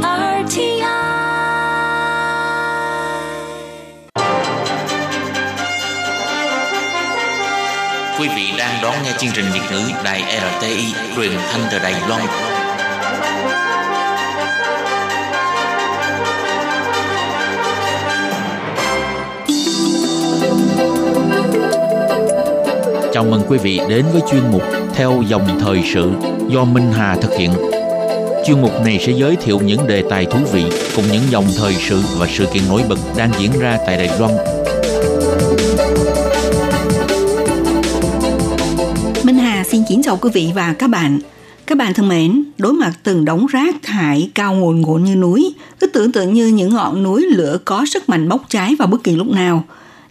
[0.00, 0.82] RTI。
[8.18, 12.53] Quý vị đang đón nghe chương trình Việt ngữ Đài RTI truyền thanh từ Đài Loan.
[23.14, 24.62] Chào mừng quý vị đến với chuyên mục
[24.94, 26.12] Theo dòng thời sự
[26.48, 27.50] do Minh Hà thực hiện.
[28.46, 30.64] Chuyên mục này sẽ giới thiệu những đề tài thú vị
[30.96, 34.18] cùng những dòng thời sự và sự kiện nổi bật đang diễn ra tại Đài
[34.18, 34.32] Loan
[39.22, 41.18] Minh Hà xin kính chào quý vị và các bạn.
[41.66, 45.54] Các bạn thân mến, đối mặt từng đống rác thải cao ngồn ngộn như núi,
[45.80, 49.04] cứ tưởng tượng như những ngọn núi lửa có sức mạnh bốc cháy vào bất
[49.04, 49.64] kỳ lúc nào.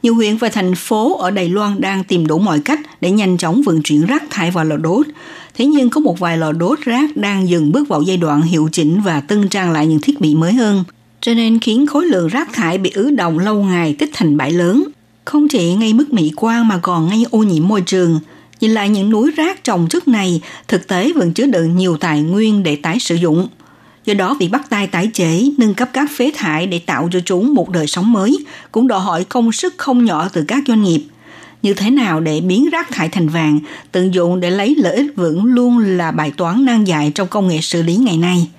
[0.04, 3.38] Nhiều huyện và thành phố ở Đài Loan đang tìm đủ mọi cách để nhanh
[3.38, 5.06] chóng vận chuyển rác thải vào lò đốt.
[5.54, 8.70] Thế nhưng có một vài lò đốt rác đang dừng bước vào giai đoạn hiệu
[8.72, 10.84] chỉnh và tân trang lại những thiết bị mới hơn.
[11.22, 14.52] Cho nên khiến khối lượng rác thải bị ứ động lâu ngày tích thành bãi
[14.52, 14.84] lớn.
[15.26, 18.20] Không chỉ ngay mức mỹ quan mà còn ngay ô nhiễm môi trường–
[18.64, 22.22] Nhìn lại những núi rác trồng trước này, thực tế vẫn chứa đựng nhiều tài
[22.22, 23.48] nguyên để tái sử dụng.
[24.06, 27.20] Do đó, việc bắt tay tái chế, nâng cấp các phế thải để tạo cho
[27.26, 30.84] chúng một đời sống mới cũng đòi hỏi công sức không nhỏ từ các doanh
[30.84, 31.04] nghiệp.
[31.62, 33.60] Như thế nào để biến rác thải thành vàng,
[33.92, 37.48] tận dụng để lấy lợi ích vững luôn là bài toán nan giải trong công
[37.48, 38.48] nghệ xử lý ngày nay–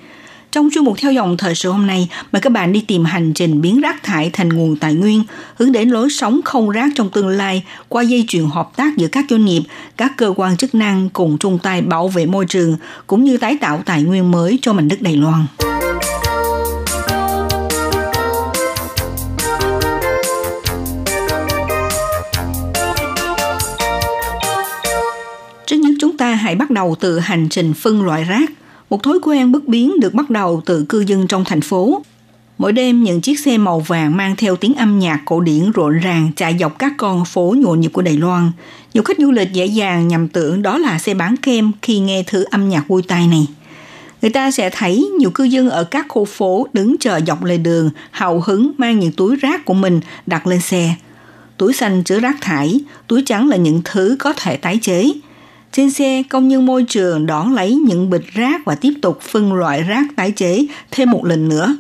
[0.54, 3.32] trong chuyên mục theo dòng thời sự hôm nay, mời các bạn đi tìm hành
[3.32, 5.22] trình biến rác thải thành nguồn tài nguyên,
[5.56, 9.08] hướng đến lối sống không rác trong tương lai qua dây chuyền hợp tác giữa
[9.08, 9.62] các doanh nghiệp,
[9.96, 13.56] các cơ quan chức năng cùng chung tay bảo vệ môi trường cũng như tái
[13.60, 15.46] tạo tài nguyên mới cho mảnh đất Đài Loan.
[25.66, 28.50] Trước nhất chúng ta hãy bắt đầu từ hành trình phân loại rác–
[28.94, 32.02] một thói quen bất biến được bắt đầu từ cư dân trong thành phố.
[32.59, 35.98] Mỗi đêm những chiếc xe màu vàng mang theo tiếng âm nhạc cổ điển rộn
[35.98, 38.50] ràng chạy dọc các con phố nhộn nhịp của Đài Loan.
[38.94, 42.22] Nhiều khách du lịch dễ dàng nhầm tưởng đó là xe bán kem khi nghe
[42.26, 43.46] thứ âm nhạc vui tai này.
[44.22, 47.59] Người ta sẽ thấy nhiều cư dân ở các khu phố đứng chờ dọc lề
[47.59, 50.94] đường, hào hứng mang những túi rác của mình đặt lên xe.
[51.57, 55.12] Túi xanh chứa rác thải, túi trắng là những thứ có thể tái chế–
[55.74, 59.52] trên xe, công nhân môi trường đón lấy những bịch rác và tiếp tục phân
[59.52, 61.76] loại rác tái chế thêm một lần nữa.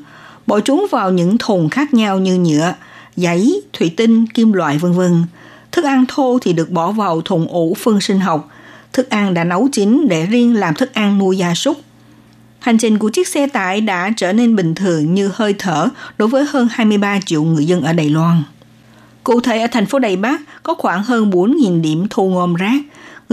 [0.46, 2.74] Bỏ chúng vào những thùng khác nhau như nhựa,
[3.16, 5.24] giấy, thủy tinh, kim loại vân vân.
[5.72, 8.48] Thức ăn thô thì được bỏ vào thùng ủ phân sinh học.
[8.92, 11.80] Thức ăn đã nấu chín để riêng làm thức ăn nuôi gia súc.
[12.58, 16.28] Hành trình của chiếc xe tải đã trở nên bình thường như hơi thở đối
[16.28, 18.42] với hơn 23 triệu người dân ở Đài Loan.
[19.24, 22.82] Cụ thể ở thành phố Đài Bắc có khoảng hơn 4.000 điểm thu gom rác,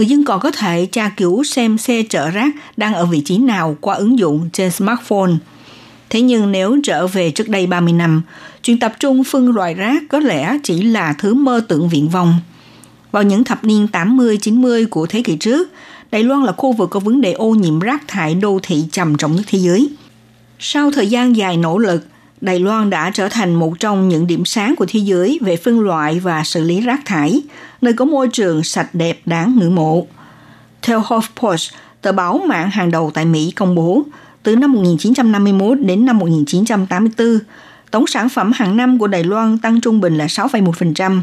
[0.02, 3.38] người dân còn có thể tra cứu xem xe chở rác đang ở vị trí
[3.38, 5.30] nào qua ứng dụng trên smartphone.
[6.10, 8.22] Thế nhưng nếu trở về trước đây 30 năm,
[8.62, 12.34] chuyện tập trung phân loại rác có lẽ chỉ là thứ mơ tưởng viễn vông.
[13.12, 15.68] Vào những thập niên 80-90 của thế kỷ trước,
[16.10, 19.16] Đài Loan là khu vực có vấn đề ô nhiễm rác thải đô thị trầm
[19.16, 19.88] trọng nhất thế giới.
[20.58, 22.06] Sau thời gian dài nỗ lực,
[22.40, 25.80] Đài Loan đã trở thành một trong những điểm sáng của thế giới về phân
[25.80, 27.42] loại và xử lý rác thải,
[27.82, 30.06] nơi có môi trường sạch đẹp đáng ngưỡng mộ.
[30.82, 34.02] Theo HuffPost, tờ báo mạng hàng đầu tại Mỹ công bố,
[34.42, 37.38] từ năm 1951 đến năm 1984,
[37.90, 41.20] tổng sản phẩm hàng năm của Đài Loan tăng trung bình là 6,1%,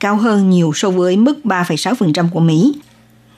[0.00, 2.74] cao hơn nhiều so với mức 3,6% của Mỹ.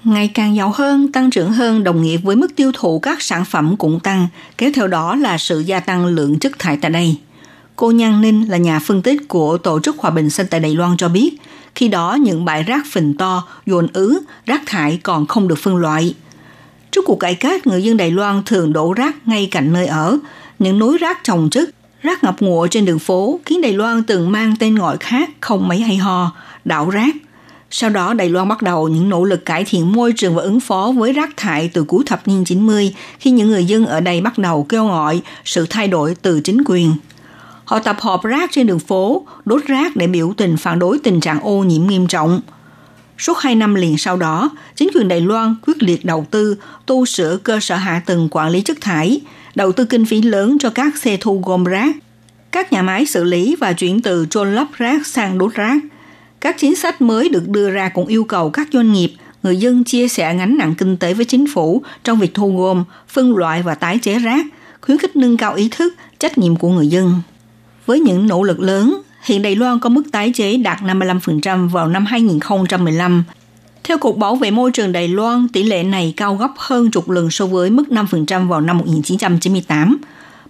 [0.05, 3.45] Ngày càng giàu hơn, tăng trưởng hơn đồng nghĩa với mức tiêu thụ các sản
[3.45, 7.17] phẩm cũng tăng, kéo theo đó là sự gia tăng lượng chất thải tại đây.
[7.77, 10.75] Cô Nhan Ninh là nhà phân tích của Tổ chức Hòa bình Xanh tại Đài
[10.75, 11.39] Loan cho biết,
[11.75, 15.77] khi đó những bãi rác phình to, dồn ứ, rác thải còn không được phân
[15.77, 16.15] loại.
[16.91, 20.19] Trước cuộc cải cách, người dân Đài Loan thường đổ rác ngay cạnh nơi ở,
[20.59, 21.71] những núi rác trồng chất,
[22.03, 25.69] rác ngập ngụa trên đường phố khiến Đài Loan từng mang tên gọi khác không
[25.69, 26.33] mấy hay ho,
[26.65, 27.17] đảo rác.
[27.71, 30.61] Sau đó, Đài Loan bắt đầu những nỗ lực cải thiện môi trường và ứng
[30.61, 34.21] phó với rác thải từ cuối thập niên 90 khi những người dân ở đây
[34.21, 36.95] bắt đầu kêu gọi sự thay đổi từ chính quyền.
[37.65, 41.21] Họ tập hợp rác trên đường phố, đốt rác để biểu tình phản đối tình
[41.21, 42.41] trạng ô nhiễm nghiêm trọng.
[43.19, 46.57] Suốt hai năm liền sau đó, chính quyền Đài Loan quyết liệt đầu tư,
[46.87, 49.21] tu sửa cơ sở hạ tầng quản lý chất thải,
[49.55, 51.97] đầu tư kinh phí lớn cho các xe thu gom rác,
[52.53, 55.77] các nhà máy xử lý và chuyển từ trôn lấp rác sang đốt rác.
[56.41, 59.13] Các chính sách mới được đưa ra cũng yêu cầu các doanh nghiệp,
[59.43, 62.85] người dân chia sẻ gánh nặng kinh tế với chính phủ trong việc thu gom,
[63.09, 64.47] phân loại và tái chế rác–
[64.87, 67.21] khuyến khích nâng cao ý thức, trách nhiệm của người dân.
[67.87, 71.89] Với những nỗ lực lớn, hiện Đài Loan có mức tái chế đạt 55% vào
[71.89, 73.25] năm 2015.
[73.85, 77.11] Theo Cục Bảo vệ Môi trường Đài Loan, tỷ lệ này cao gấp hơn chục
[77.11, 79.99] lần so với mức 5% vào năm 1998.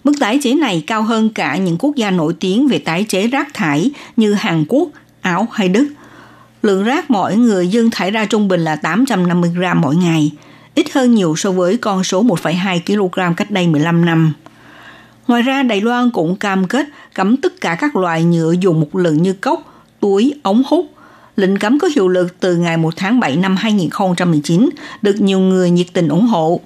[0.05, 3.27] Mức tái chế này cao hơn cả những quốc gia nổi tiếng về tái chế
[3.27, 4.89] rác thải như Hàn Quốc,
[5.21, 5.87] Áo hay Đức.
[6.63, 10.31] Lượng rác mỗi người dân thải ra trung bình là 850 gram mỗi ngày,
[10.75, 14.33] ít hơn nhiều so với con số 1,2 kg cách đây 15 năm.
[15.27, 18.97] Ngoài ra, Đài Loan cũng cam kết cấm tất cả các loại nhựa dùng một
[18.97, 20.87] lần như cốc, túi, ống hút.
[21.37, 24.69] Lệnh cấm có hiệu lực từ ngày 1 tháng 7 năm 2019,
[25.03, 26.61] được nhiều người nhiệt tình ủng hộ.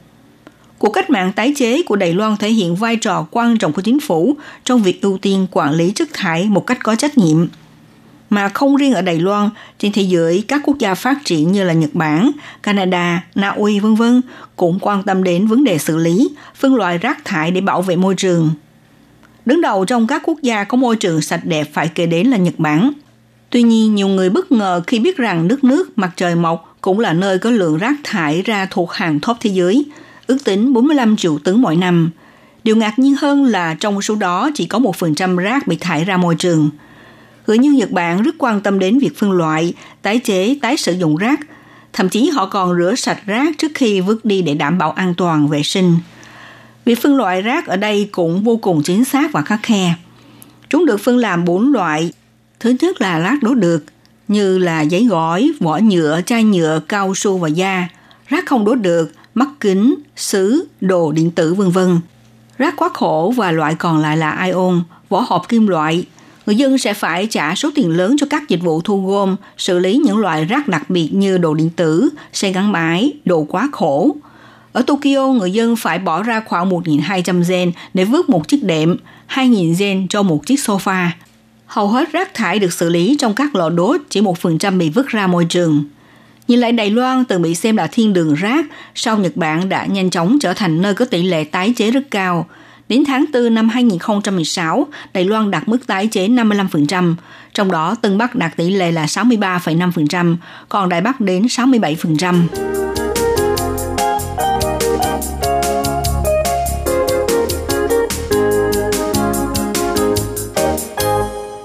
[0.78, 3.82] Cuộc cách mạng tái chế của Đài Loan thể hiện vai trò quan trọng của
[3.82, 7.46] chính phủ trong việc ưu tiên quản lý chất thải một cách có trách nhiệm.
[8.30, 11.64] Mà không riêng ở Đài Loan, trên thế giới các quốc gia phát triển như
[11.64, 12.30] là Nhật Bản,
[12.62, 14.20] Canada, Na Uy vân vân
[14.56, 17.96] cũng quan tâm đến vấn đề xử lý, phân loại rác thải để bảo vệ
[17.96, 18.50] môi trường.
[19.46, 22.36] Đứng đầu trong các quốc gia có môi trường sạch đẹp phải kể đến là
[22.36, 22.92] Nhật Bản.
[23.50, 27.00] Tuy nhiên, nhiều người bất ngờ khi biết rằng nước nước mặt trời mọc cũng
[27.00, 29.84] là nơi có lượng rác thải ra thuộc hàng top thế giới–
[30.28, 32.10] ước tính 45 triệu tấn mỗi năm.
[32.64, 36.16] Điều ngạc nhiên hơn là trong số đó chỉ có 1% rác bị thải ra
[36.16, 36.70] môi trường.
[37.48, 40.92] Cử nhân Nhật Bản rất quan tâm đến việc phân loại, tái chế, tái sử
[40.92, 41.40] dụng rác.
[41.92, 45.14] Thậm chí họ còn rửa sạch rác trước khi vứt đi để đảm bảo an
[45.14, 45.96] toàn vệ sinh.
[46.84, 49.94] Việc phân loại rác ở đây cũng vô cùng chính xác và khắc khe.
[50.70, 52.12] Chúng được phân làm 4 loại.
[52.60, 53.84] Thứ nhất là rác đốt được,
[54.28, 57.88] như là giấy gói, vỏ nhựa, chai nhựa, cao su và da.
[58.28, 62.00] Rác không đốt được mắt kính, sứ, đồ điện tử vân vân.
[62.58, 66.06] Rác quá khổ và loại còn lại là ion, vỏ hộp kim loại.
[66.48, 69.78] Người dân sẽ phải trả số tiền lớn cho các dịch vụ thu gom, xử
[69.78, 73.68] lý những loại rác đặc biệt như đồ điện tử, xe gắn máy, đồ quá
[73.72, 74.16] khổ.
[74.72, 78.96] Ở Tokyo, người dân phải bỏ ra khoảng 1.200 yen để vứt một chiếc đệm,
[79.28, 81.08] 2.000 yen cho một chiếc sofa.
[81.66, 85.08] Hầu hết rác thải được xử lý trong các lò đốt, chỉ 1% bị vứt
[85.08, 85.84] ra môi trường.
[86.48, 89.86] Nhìn lại Đài Loan từng bị xem là thiên đường rác, sau Nhật Bản đã
[89.86, 92.46] nhanh chóng trở thành nơi có tỷ lệ tái chế rất cao.
[92.88, 97.14] Đến tháng 4 năm 2016, Đài Loan đạt mức tái chế 55%,
[97.54, 100.36] trong đó Tân Bắc đạt tỷ lệ là 63,5%,
[100.68, 102.46] còn Đài Bắc đến 67%.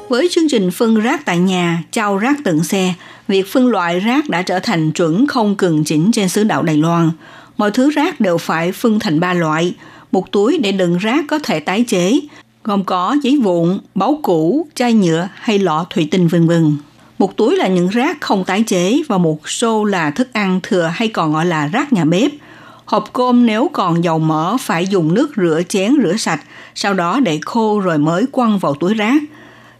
[0.09, 2.93] Với chương trình phân rác tại nhà, trao rác tận xe,
[3.27, 6.77] việc phân loại rác đã trở thành chuẩn không cần chỉnh trên xứ đạo Đài
[6.77, 7.11] Loan.
[7.57, 9.73] Mọi thứ rác đều phải phân thành ba loại.
[10.13, 12.19] Một túi để đựng rác có thể tái chế,
[12.63, 16.77] gồm có giấy vụn, báu cũ, chai nhựa hay lọ thủy tinh vân vân.
[17.17, 20.91] Một túi là những rác không tái chế và một xô là thức ăn thừa
[20.93, 22.31] hay còn gọi là rác nhà bếp.
[22.85, 26.41] Hộp cơm nếu còn dầu mỡ phải dùng nước rửa chén rửa sạch,
[26.75, 29.21] sau đó để khô rồi mới quăng vào túi rác.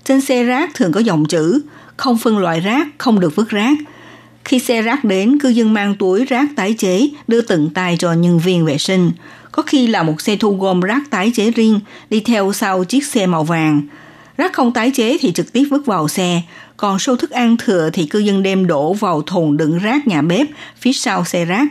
[0.06, 1.62] Trên xe rác thường có dòng chữ
[1.98, 3.78] không phân loại rác, không được vứt rác.
[4.46, 8.14] Khi xe rác đến, cư dân mang túi rác tái chế đưa tận tay cho
[8.14, 9.12] nhân viên vệ sinh.
[9.54, 11.80] Có khi là một xe thu gom rác tái chế riêng
[12.10, 13.82] đi theo sau chiếc xe màu vàng.
[14.38, 16.42] Rác không tái chế thì trực tiếp vứt vào xe,
[16.78, 20.22] còn số thức ăn thừa thì cư dân đem đổ vào thùng đựng rác nhà
[20.22, 20.48] bếp
[20.80, 21.68] phía sau xe rác,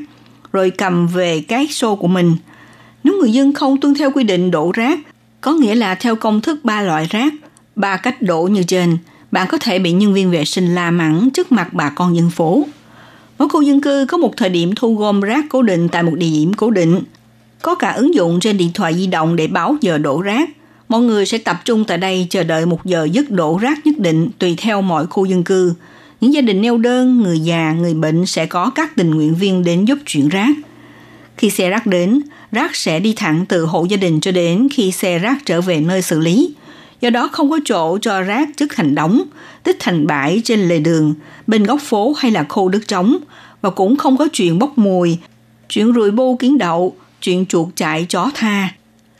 [0.52, 2.36] rồi cầm về cái xô của mình.
[3.04, 4.98] Nếu người dân không tuân theo quy định đổ rác,
[5.40, 7.32] có nghĩa là theo công thức ba loại rác,
[7.76, 8.98] ba cách đổ như trên–
[9.32, 12.30] bạn có thể bị nhân viên vệ sinh la mắng trước mặt bà con dân
[12.30, 12.64] phố.
[13.38, 16.14] Mỗi khu dân cư có một thời điểm thu gom rác cố định tại một
[16.14, 17.00] địa điểm cố định.
[17.62, 20.50] Có cả ứng dụng trên điện thoại di động để báo giờ đổ rác.
[20.88, 23.98] Mọi người sẽ tập trung tại đây chờ đợi một giờ dứt đổ rác nhất
[23.98, 25.74] định tùy theo mọi khu dân cư.
[26.20, 29.64] Những gia đình neo đơn, người già, người bệnh sẽ có các tình nguyện viên
[29.64, 30.56] đến giúp chuyển rác.
[31.36, 32.20] Khi xe rác đến,
[32.52, 35.80] rác sẽ đi thẳng từ hộ gia đình cho đến khi xe rác trở về
[35.80, 36.54] nơi xử lý
[37.00, 39.22] do đó không có chỗ cho rác chất thành đóng
[39.62, 41.14] tích thành bãi trên lề đường,
[41.46, 43.16] bên góc phố hay là khu đất trống,
[43.62, 45.18] và cũng không có chuyện bốc mùi,
[45.68, 48.68] chuyện rùi bu kiến đậu, chuyện chuột chạy chó tha.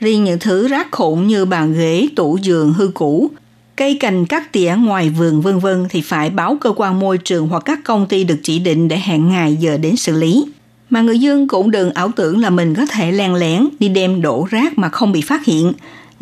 [0.01, 3.31] Riêng những thứ rác khủng như bàn ghế, tủ giường hư cũ,
[3.77, 7.49] cây cành cắt tỉa ngoài vườn vân vân thì phải báo cơ quan môi trường
[7.49, 10.45] hoặc các công ty được chỉ định để hẹn ngày giờ đến xử lý.
[10.91, 14.23] Mà người dân cũng đừng ảo tưởng là mình có thể len lén đi đem
[14.23, 15.73] đổ rác mà không bị phát hiện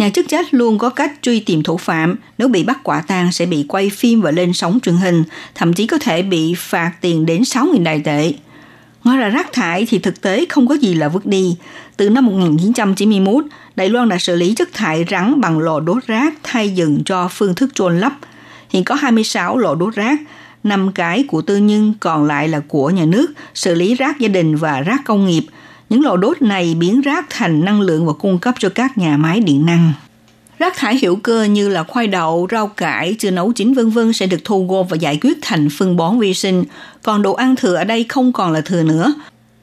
[0.00, 3.32] nhà chức trách luôn có cách truy tìm thủ phạm, nếu bị bắt quả tang
[3.32, 5.24] sẽ bị quay phim và lên sóng truyền hình,
[5.54, 8.32] thậm chí có thể bị phạt tiền đến 6.000 đài tệ.
[9.04, 11.56] Ngoài ra rác thải thì thực tế không có gì là vứt đi.
[11.96, 13.44] Từ năm 1991,
[13.76, 17.28] Đài Loan đã xử lý chất thải rắn bằng lò đốt rác thay dựng cho
[17.28, 18.12] phương thức trôn lấp.
[18.68, 20.20] Hiện có 26 lò đốt rác,
[20.64, 24.28] 5 cái của tư nhân còn lại là của nhà nước, xử lý rác gia
[24.28, 25.46] đình và rác công nghiệp–
[25.90, 29.16] Những lò đốt này biến rác thành năng lượng và cung cấp cho các nhà
[29.16, 29.92] máy điện năng.
[30.60, 34.12] Rác thải hữu cơ như là khoai đậu, rau cải, chưa nấu chín vân vân
[34.12, 36.64] sẽ được thu gom và giải quyết thành phân bón vi sinh.
[37.02, 39.14] Còn đồ ăn thừa ở đây không còn là thừa nữa.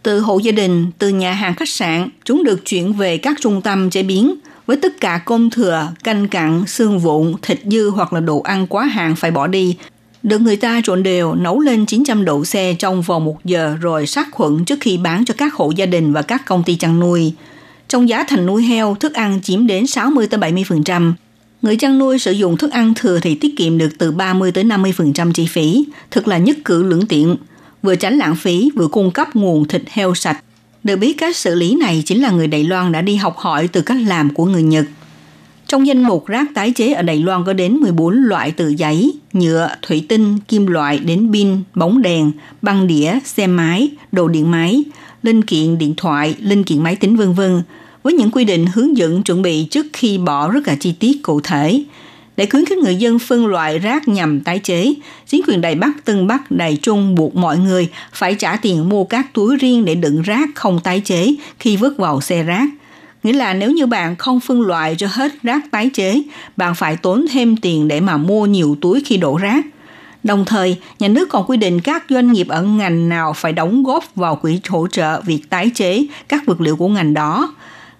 [0.03, 3.61] Từ hộ gia đình, từ nhà hàng khách sạn, chúng được chuyển về các trung
[3.61, 4.35] tâm chế biến.
[4.65, 8.67] Với tất cả cơm thừa, canh cặn, xương vụn, thịt dư hoặc là đồ ăn
[8.67, 9.75] quá hạn phải bỏ đi,
[10.23, 14.07] được người ta trộn đều nấu lên 900 độ C trong vòng một giờ rồi
[14.07, 16.99] sát khuẩn trước khi bán cho các hộ gia đình và các công ty chăn
[16.99, 17.33] nuôi.
[17.88, 21.13] Trong giá thành nuôi heo, thức ăn chiếm đến 60-70%.
[21.61, 25.47] Người chăn nuôi sử dụng thức ăn thừa thì tiết kiệm được từ 30-50% chi
[25.47, 27.35] phí, thật là nhất cử lưỡng tiện.
[27.81, 30.43] Vừa tránh lãng phí, vừa cung cấp nguồn thịt heo sạch.
[30.83, 33.67] Được biết cách xử lý này chính là người Đài Loan đã đi học hỏi
[33.67, 34.85] từ cách làm của người Nhật.
[35.67, 39.13] Trong danh mục rác tái chế ở Đài Loan có đến 14 loại từ giấy,
[39.33, 42.31] nhựa, thủy tinh, kim loại đến pin, bóng đèn,
[42.61, 44.83] băng đĩa, xe máy, đồ điện máy,
[45.24, 47.61] linh kiện điện thoại, linh kiện máy tính vân vân
[48.03, 51.24] với những quy định hướng dẫn chuẩn bị trước khi bỏ rất là chi tiết
[51.24, 51.84] cụ thể.
[52.38, 54.93] Để khuyến khích người dân phân loại rác nhằm tái chế,
[55.28, 59.03] chính quyền Đài Bắc, Tân Bắc, Đài Trung buộc mọi người phải trả tiền mua
[59.03, 62.70] các túi riêng để đựng rác không tái chế khi vứt vào xe rác.
[63.24, 66.22] Nghĩa là nếu như bạn không phân loại cho hết rác tái chế,
[66.57, 69.65] bạn phải tốn thêm tiền để mà mua nhiều túi khi đổ rác.
[70.28, 73.84] Đồng thời, nhà nước còn quy định các doanh nghiệp ở ngành nào phải đóng
[73.84, 77.53] góp vào quỹ hỗ trợ việc tái chế các vật liệu của ngành đó.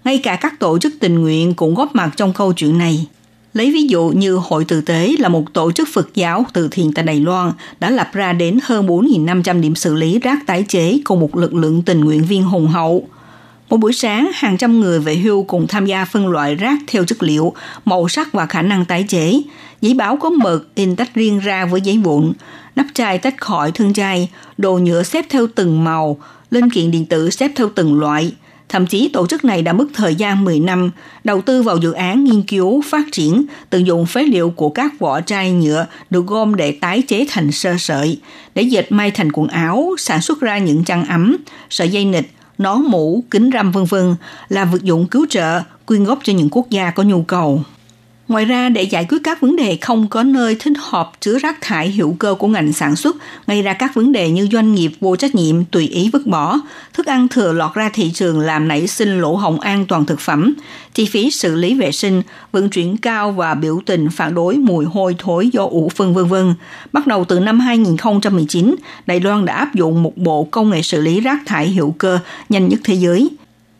[0.04, 3.06] Ngay cả các tổ chức tình nguyện cũng góp mặt trong câu chuyện này.
[3.54, 6.92] Lấy ví dụ như Hội Tử Tế là một tổ chức Phật giáo từ thiện
[6.92, 11.00] tại Đài Loan đã lập ra đến hơn 4.500 điểm xử lý rác tái chế
[11.04, 13.08] cùng một lực lượng tình nguyện viên hùng hậu.
[13.70, 17.04] Một buổi sáng, hàng trăm người về hưu cùng tham gia phân loại rác theo
[17.04, 17.52] chất liệu,
[17.84, 19.42] màu sắc và khả năng tái chế.
[19.80, 22.32] Giấy báo có mực in tách riêng ra với giấy vụn,
[22.76, 26.18] nắp chai tách khỏi thân chai, đồ nhựa xếp theo từng màu,
[26.50, 28.32] linh kiện điện tử xếp theo từng loại.
[28.68, 30.90] Thậm chí tổ chức này đã mất thời gian 10 năm
[31.24, 34.92] đầu tư vào dự án nghiên cứu, phát triển, tận dụng phế liệu của các
[34.98, 38.20] vỏ chai nhựa được gom để tái chế thành sơ sợi,
[38.54, 41.36] để dệt may thành quần áo, sản xuất ra những chăn ấm,
[41.70, 44.16] sợi dây nịch, nón mũ, kính râm vân vân
[44.48, 47.62] là vật dụng cứu trợ, quyên góp cho những quốc gia có nhu cầu.
[48.28, 51.60] Ngoài ra, để giải quyết các vấn đề không có nơi thích hợp chứa rác
[51.60, 53.16] thải hữu cơ của ngành sản xuất,
[53.46, 56.60] gây ra các vấn đề như doanh nghiệp vô trách nhiệm tùy ý vứt bỏ,
[56.94, 60.20] thức ăn thừa lọt ra thị trường làm nảy sinh lỗ hổng an toàn thực
[60.20, 60.54] phẩm,
[60.94, 62.22] chi phí xử lý vệ sinh,
[62.52, 66.26] vận chuyển cao và biểu tình phản đối mùi hôi thối do ủ phân vân
[66.26, 66.54] vân.
[66.92, 68.74] Bắt đầu từ năm 2019,
[69.06, 72.18] Đài Loan đã áp dụng một bộ công nghệ xử lý rác thải hữu cơ
[72.48, 73.30] nhanh nhất thế giới.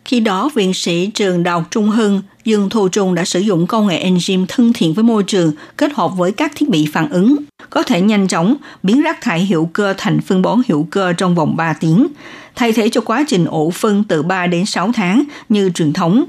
[0.05, 3.66] Khi đó, viện sĩ trường Đại học Trung Hưng Dương Thu Trung đã sử dụng
[3.66, 7.11] công nghệ enzyme thân thiện với môi trường kết hợp với các thiết bị phản
[7.11, 7.36] ứng,
[7.70, 11.34] có thể nhanh chóng biến rác thải hữu cơ thành phân bón hữu cơ trong
[11.34, 12.07] vòng 3 tiếng,
[12.57, 16.24] thay thế cho quá trình ủ phân từ 3 đến 6 tháng như truyền thống.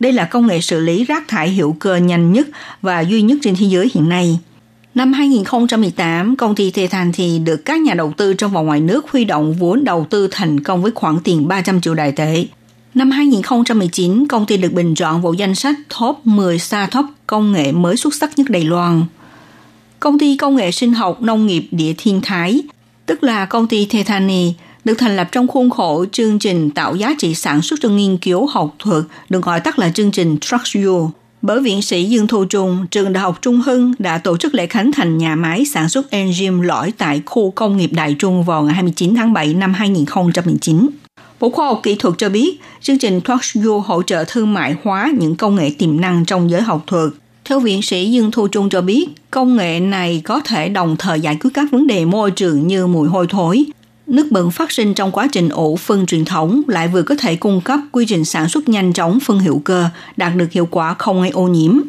[0.00, 2.48] Đây là công nghệ xử lý rác thải hữu cơ nhanh nhất
[2.82, 4.38] và duy nhất trên thế giới hiện nay.
[4.94, 8.80] Năm 2018, công ty Thê Thành thì được các nhà đầu tư trong và ngoài
[8.80, 12.44] nước huy động vốn đầu tư thành công với khoản tiền 300 triệu đại tệ.
[12.96, 17.72] Năm 2019, công ty được bình chọn vào danh sách top 10 startup công nghệ
[17.72, 19.04] mới xuất sắc nhất Đài Loan.
[20.00, 22.62] Công ty công nghệ sinh học nông nghiệp địa thiên thái,
[23.06, 27.14] tức là công ty Tethani, được thành lập trong khuôn khổ chương trình tạo giá
[27.18, 30.76] trị sản xuất cho nghiên cứu học thuật, được gọi tắt là chương trình Trust
[30.76, 31.10] You.
[31.42, 34.66] Bởi viện sĩ Dương Thu Trung, trường Đại học Trung Hưng đã tổ chức lễ
[34.66, 38.62] khánh thành nhà máy sản xuất enzyme lõi tại khu công nghiệp Đại Trung vào
[38.62, 40.86] ngày 29 tháng 7 năm 2019.
[41.40, 45.12] Bộ Khoa học Kỹ thuật cho biết, chương trình TalkShow hỗ trợ thương mại hóa
[45.18, 47.10] những công nghệ tiềm năng trong giới học thuật.
[47.44, 51.20] Theo viện sĩ Dương Thu Trung cho biết, công nghệ này có thể đồng thời
[51.20, 53.64] giải quyết các vấn đề môi trường như mùi hôi thối,
[54.06, 57.36] nước bẩn phát sinh trong quá trình ủ phân truyền thống lại vừa có thể
[57.36, 60.94] cung cấp quy trình sản xuất nhanh chóng phân hữu cơ, đạt được hiệu quả
[60.94, 61.80] không gây ô nhiễm.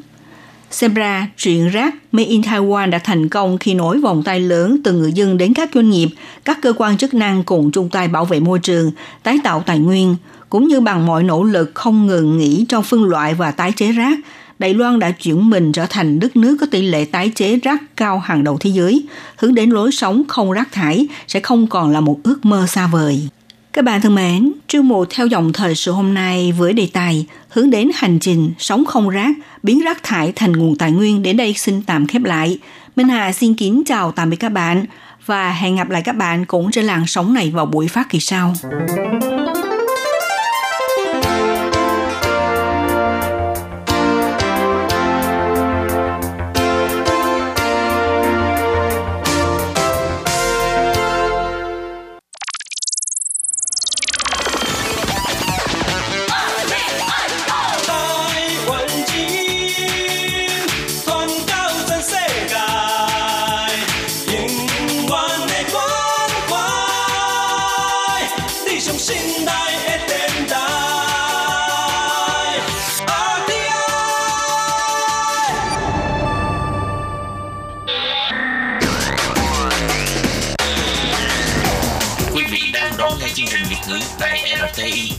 [0.72, 4.78] Xem ra, chuyện rác Made in Taiwan đã thành công khi nối vòng tay lớn
[4.84, 6.07] từ người dân đến các doanh nghiệp,
[6.45, 8.91] các cơ quan chức năng cùng chung tay bảo vệ môi trường,
[9.24, 10.15] tái tạo tài nguyên,
[10.49, 13.91] cũng như bằng mọi nỗ lực không ngừng nghỉ trong phân loại và tái chế
[13.91, 14.20] rác,
[14.59, 17.84] Đài Loan đã chuyển mình trở thành đất nước có tỷ lệ tái chế rác
[17.95, 19.05] cao hàng đầu thế giới,
[19.38, 22.88] hướng đến lối sống không rác thải sẽ không còn là một ước mơ xa
[22.88, 23.30] vời.
[23.78, 27.25] Các bạn thân mến, chương mục theo dòng thời sự hôm nay với đề tài
[27.49, 31.38] hướng đến hành trình sống không rác, biến rác thải thành nguồn tài nguyên đến
[31.38, 32.59] đây xin tạm khép lại.
[32.95, 34.86] Minh Hà xin kính chào tạm biệt các bạn
[35.25, 38.19] và hẹn gặp lại các bạn cũng trên làn sóng này vào buổi phát kỳ
[38.19, 38.53] sau.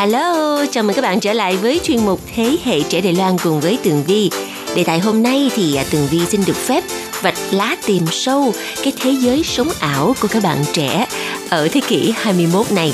[0.00, 3.38] Hello, chào mừng các bạn trở lại với chuyên mục Thế hệ trẻ Đài Loan
[3.38, 4.30] cùng với Tường Vi.
[4.76, 6.84] Đề tài hôm nay thì à, Tường Vi xin được phép
[7.22, 11.06] vạch lá tìm sâu cái thế giới sống ảo của các bạn trẻ
[11.50, 12.92] ở thế kỷ 21 này.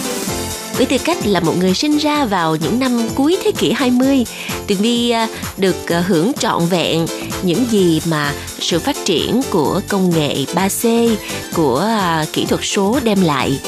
[0.76, 4.24] Với tư cách là một người sinh ra vào những năm cuối thế kỷ 20,
[4.66, 7.06] Tường Vi à, được à, hưởng trọn vẹn
[7.42, 11.14] những gì mà sự phát triển của công nghệ 3C,
[11.54, 11.88] của
[12.32, 13.58] kỹ thuật số đem lại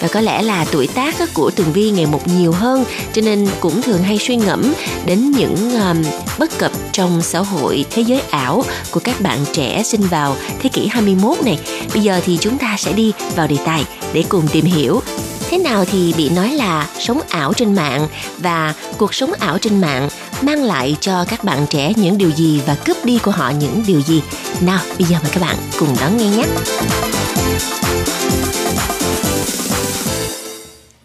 [0.00, 3.48] và có lẽ là tuổi tác của Tường Vi ngày một nhiều hơn cho nên
[3.60, 4.72] cũng thường hay suy ngẫm
[5.06, 6.02] đến những um,
[6.38, 10.70] bất cập trong xã hội thế giới ảo của các bạn trẻ sinh vào thế
[10.72, 11.58] kỷ 21 này.
[11.94, 15.00] Bây giờ thì chúng ta sẽ đi vào đề tài để cùng tìm hiểu.
[15.50, 19.80] Thế nào thì bị nói là sống ảo trên mạng và cuộc sống ảo trên
[19.80, 20.08] mạng
[20.42, 23.82] mang lại cho các bạn trẻ những điều gì và cướp đi của họ những
[23.86, 24.22] điều gì?
[24.60, 26.44] Nào bây giờ mời các bạn cùng đón nghe nhé.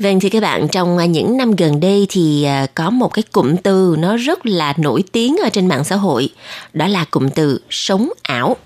[0.05, 3.23] Vâng thì các bạn, trong à, những năm gần đây thì à, có một cái
[3.31, 6.29] cụm từ nó rất là nổi tiếng ở trên mạng xã hội,
[6.73, 8.57] đó là cụm từ sống ảo.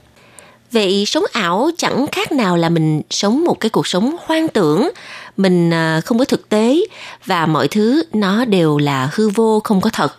[0.72, 4.90] Vậy sống ảo chẳng khác nào là mình sống một cái cuộc sống hoang tưởng,
[5.38, 6.82] mình à, không có thực tế
[7.26, 10.16] và mọi thứ nó đều là hư vô không có thật.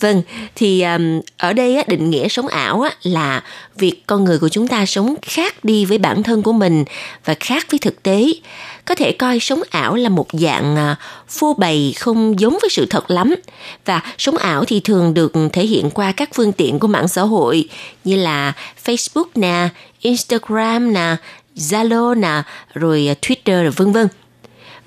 [0.00, 0.22] Vâng,
[0.54, 3.42] thì um, ở đây á, định nghĩa sống ảo á, là
[3.76, 6.84] việc con người của chúng ta sống khác đi với bản thân của mình
[7.24, 8.26] và khác với thực tế.
[8.84, 10.98] Có thể coi sống ảo là một dạng uh,
[11.28, 13.34] phô bày không giống với sự thật lắm.
[13.84, 17.22] Và sống ảo thì thường được thể hiện qua các phương tiện của mạng xã
[17.22, 17.68] hội
[18.04, 18.52] như là
[18.84, 19.68] Facebook nè,
[20.00, 21.16] Instagram nè,
[21.56, 22.42] Zalo nè,
[22.74, 24.08] rồi ờ, Twitter rồi vân vân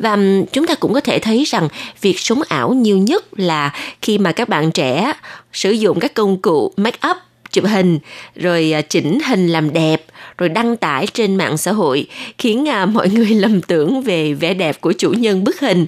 [0.03, 0.17] và
[0.51, 1.67] chúng ta cũng có thể thấy rằng
[2.01, 5.13] việc sống ảo nhiều nhất là khi mà các bạn trẻ
[5.53, 7.17] sử dụng các công cụ make up
[7.51, 7.99] chụp hình
[8.35, 10.05] rồi à, chỉnh hình làm đẹp
[10.37, 14.53] rồi đăng tải trên mạng xã hội khiến à, mọi người lầm tưởng về vẻ
[14.53, 15.85] đẹp của chủ nhân bức hình.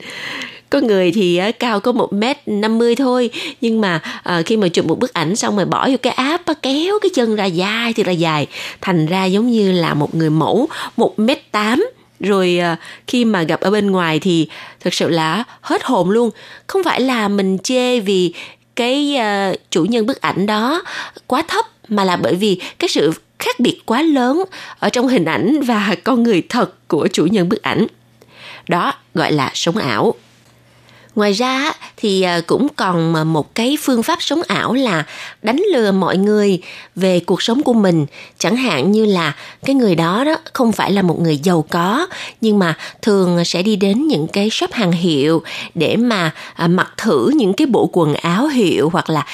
[0.69, 3.29] Có người thì à, cao có một mét năm mươi thôi
[3.61, 6.43] nhưng mà à, khi mà chụp một bức ảnh xong rồi bỏ vô cái app
[6.61, 8.47] kéo cái chân ra dài thì là dài.
[8.81, 11.85] Thành ra giống như là một người mẫu một mét tám
[12.19, 12.75] rồi à,
[13.07, 14.47] khi mà gặp ở bên ngoài thì
[14.79, 16.29] thực sự là hết hồn luôn.
[16.67, 18.33] Không phải là mình chê vì
[18.75, 19.17] cái
[19.51, 20.83] uh, chủ nhân bức ảnh đó
[21.27, 24.43] quá thấp mà là bởi vì cái sự khác biệt quá lớn
[24.79, 27.87] ở trong hình ảnh và con người thật của chủ nhân bức ảnh.
[28.67, 30.13] Đó gọi là sống ảo
[31.15, 35.03] ngoài ra thì à, cũng còn à, một cái phương pháp sống ảo là
[35.41, 36.61] đánh lừa mọi người
[36.95, 38.05] về cuộc sống của mình.
[38.37, 39.35] Chẳng hạn như là
[39.65, 42.07] cái người đó đó không phải là một người giàu có,
[42.41, 45.43] nhưng mà thường sẽ đi đến những cái shop hàng hiệu
[45.75, 49.25] để mà à, mặc thử những cái bộ quần áo hiệu hoặc là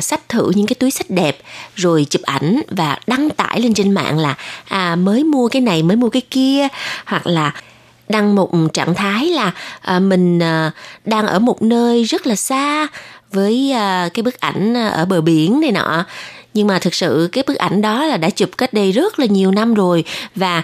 [0.00, 1.38] sách xách thử những cái túi sách đẹp,
[1.74, 4.34] rồi chụp ảnh và đăng tải lên trên mạng là
[4.64, 6.68] à mới mua cái này, mới mua cái kia.
[7.06, 7.52] Hoặc là
[8.10, 10.70] đăng một trạng thái là à, mình à,
[11.04, 12.86] đang ở một nơi rất là xa
[13.32, 16.04] với à, cái bức ảnh à, ở bờ biển này nọ.
[16.54, 19.26] Nhưng mà thực sự cái bức ảnh đó là đã chụp cách đây rất là
[19.26, 20.04] nhiều năm rồi
[20.34, 20.62] và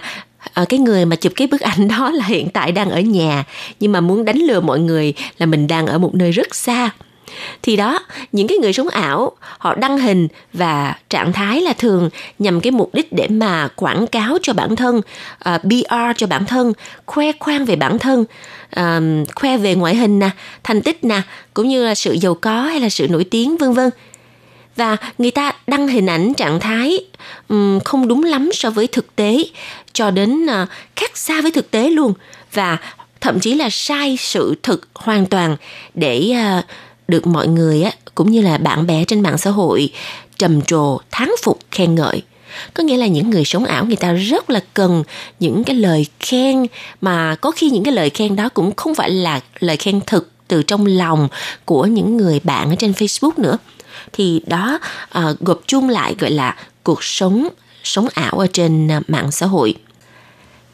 [0.53, 3.43] à, cái người mà chụp cái bức ảnh đó là hiện tại đang ở nhà.
[3.79, 6.89] Nhưng mà muốn đánh lừa mọi người là mình đang ở một nơi rất xa
[7.63, 7.99] thì đó
[8.31, 12.09] những cái người sống ảo họ đăng hình và trạng thái là thường
[12.39, 15.01] nhằm cái mục đích để mà quảng cáo cho bản thân
[15.39, 16.73] ờ, uh, PR cho bản thân
[17.05, 18.25] khoe khoang về bản thân
[18.79, 20.29] uh, khoe về ngoại hình nè
[20.63, 21.21] thành tích nè
[21.53, 23.89] cũng như là sự giàu có hay là sự nổi tiếng vân vân.
[24.75, 27.05] Và người ta đăng hình ảnh trạng thái
[27.49, 29.37] um, không đúng lắm so với thực tế
[29.93, 32.13] cho đến uh, khác xa với thực tế luôn
[32.53, 32.77] và
[33.21, 35.57] thậm chí là sai sự thực hoàn toàn
[35.93, 36.65] để uh,
[37.07, 39.89] được mọi người á cũng như là bạn bè trên mạng xã hội
[40.37, 42.21] trầm trồ thán phục khen ngợi.
[42.73, 45.03] Có nghĩa là những người sống ảo người ta rất là cần
[45.39, 46.65] những cái lời khen
[47.01, 50.31] mà có khi những cái lời khen đó cũng không phải là lời khen thực
[50.47, 51.27] từ trong lòng
[51.65, 53.57] của những người bạn ở trên Facebook nữa.
[54.13, 54.79] Thì đó
[55.17, 57.47] uh, gộp chung lại gọi là cuộc sống
[57.83, 59.75] sống ảo ở trên à, mạng xã hội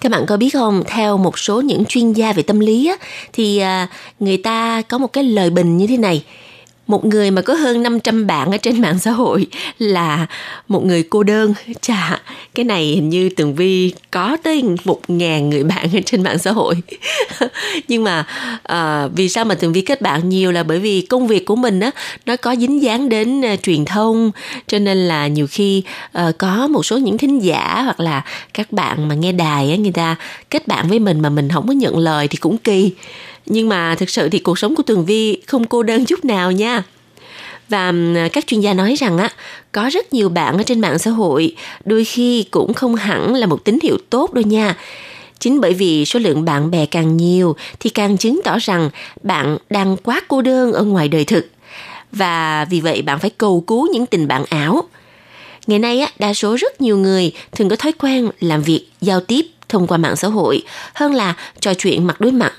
[0.04, 2.96] các bạn có biết không theo một số những chuyên gia về tâm lý á,
[3.34, 3.88] thì à,
[4.20, 6.24] người ta có một cái lời bình như thế này
[6.88, 9.48] một người mà có hơn 500 bạn ở trên mạng xã hội
[9.78, 10.28] là
[10.68, 11.54] một người cô đơn.
[11.82, 12.22] Chà,
[12.56, 16.52] cái này hình như Tường Vi có tới một ngàn người bạn trên mạng xã
[16.52, 16.76] hội.
[17.88, 18.26] Nhưng mà
[18.64, 21.56] à, vì sao mà Tường Vi kết bạn nhiều là bởi vì công việc của
[21.56, 21.92] mình á
[22.26, 24.32] nó có dính dáng đến uh, truyền thông
[24.68, 25.84] cho nên là nhiều khi
[26.28, 28.24] uh, có một số những thính giả hoặc là
[28.54, 30.16] các bạn mà nghe đài á người ta
[30.50, 32.92] kết bạn với mình mà mình không có nhận lời thì cũng kỳ
[33.46, 36.52] nhưng mà thực sự thì cuộc sống của Tường Vi không cô đơn chút nào
[36.52, 36.84] nha.
[37.70, 37.94] Và
[38.34, 39.30] các chuyên gia nói rằng á,
[39.72, 41.56] có rất nhiều bạn ở trên mạng xã hội
[41.86, 44.76] đôi khi cũng không hẳn là một tín hiệu tốt đâu nha.
[45.40, 48.90] Chính bởi vì số lượng bạn bè càng nhiều thì càng chứng tỏ rằng
[49.24, 51.48] bạn đang quá cô đơn ở ngoài đời thực.
[52.12, 54.84] Và vì vậy bạn phải cầu cứu những tình bạn ảo.
[55.68, 59.20] Ngày nay á, đa số rất nhiều người thường có thói quen làm việc giao
[59.20, 62.54] tiếp thông qua mạng xã hội hơn là trò chuyện mặt đối mặt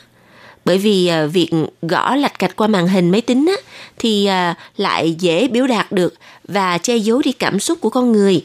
[0.65, 1.51] bởi vì à, việc
[1.83, 3.63] gõ lạch cạch qua màn hình máy tính á,
[3.99, 6.15] thì à, lại dễ biểu đạt được
[6.49, 8.45] và che giấu đi cảm xúc của con người.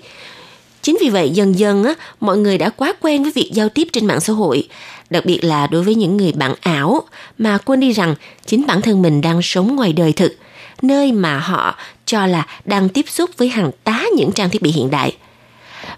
[0.82, 3.88] Chính vì vậy dần dần á, mọi người đã quá quen với việc giao tiếp
[3.94, 4.68] trên mạng xã hội,
[5.10, 7.04] đặc biệt là đối với những người bạn ảo
[7.38, 8.16] mà quên đi rằng
[8.46, 10.36] chính bản thân mình đang sống ngoài đời thực,
[10.82, 14.72] nơi mà họ cho là đang tiếp xúc với hàng tá những trang thiết bị
[14.72, 15.14] hiện đại.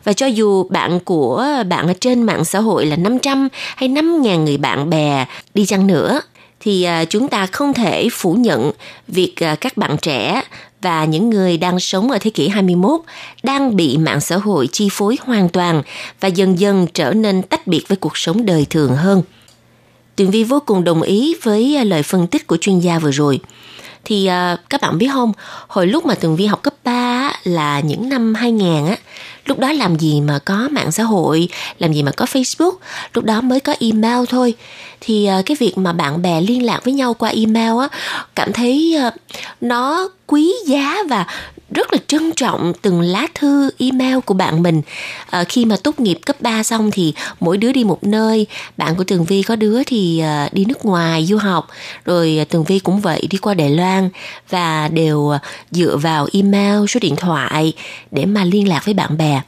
[0.03, 4.43] Và cho dù bạn của bạn ở trên mạng xã hội là 500 hay 5.000
[4.43, 6.21] người bạn bè đi chăng nữa,
[6.59, 8.71] thì à, chúng ta không thể phủ nhận
[9.07, 10.41] việc à, các bạn trẻ
[10.81, 13.01] và những người đang sống ở thế kỷ 21
[13.43, 15.81] đang bị mạng xã hội chi phối hoàn toàn
[16.19, 19.23] và dần dần trở nên tách biệt với cuộc sống đời thường hơn.
[20.15, 23.39] Tường Vi vô cùng đồng ý với lời phân tích của chuyên gia vừa rồi.
[24.05, 25.31] Thì à, các bạn biết không,
[25.67, 27.00] hồi lúc mà Tường Vi học cấp 3
[27.31, 28.95] á, là những năm 2000 á,
[29.45, 32.73] lúc đó làm gì mà có mạng xã hội làm gì mà có facebook
[33.13, 34.53] lúc đó mới có email thôi.
[35.01, 37.87] Thì ờ, cái việc mà bạn bè liên lạc với nhau qua email á
[38.35, 39.11] cảm thấy ờ,
[39.61, 41.25] nó quý giá và
[41.71, 44.81] rất là trân trọng từng lá thư email của bạn mình.
[45.29, 48.47] À, khi mà tốt nghiệp cấp 3 xong thì mỗi đứa đi một nơi.
[48.77, 51.67] Bạn của tường vi có đứa thì à, đi nước ngoài du học
[52.05, 54.09] rồi ờ, tường vi cũng vậy đi qua đài loan
[54.49, 55.31] và đều
[55.71, 57.73] dựa vào email số điện thoại
[58.11, 59.41] để mà liên lạc với bạn bè.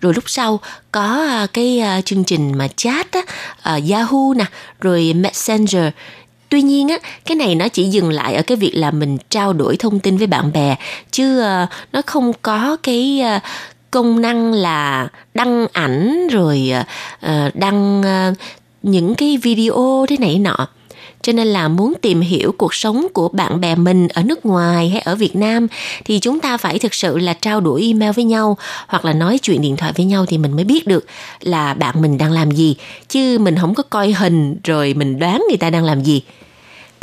[0.00, 0.60] Rồi lúc sau
[0.92, 3.22] có cái chương trình mà chat á,
[3.90, 4.44] Yahoo nè
[4.80, 5.84] rồi Messenger
[6.54, 9.52] tuy nhiên á cái này nó chỉ dừng lại ở cái việc là mình trao
[9.52, 10.76] đổi thông tin với bạn bè
[11.10, 13.42] chứ uh, nó không có cái uh,
[13.90, 16.72] công năng là đăng ảnh rồi
[17.26, 18.36] uh, đăng uh,
[18.82, 20.56] những cái video thế này nọ.
[21.22, 24.88] Cho nên là muốn tìm hiểu cuộc sống của bạn bè mình ở nước ngoài
[24.88, 25.66] hay ở Việt Nam
[26.04, 28.56] thì chúng ta phải thực sự là trao đổi email với nhau
[28.88, 31.06] hoặc là nói chuyện điện thoại với nhau thì mình mới biết được
[31.40, 32.76] là bạn mình đang làm gì.
[33.08, 36.22] Chứ mình không có coi hình rồi mình đoán người ta đang làm gì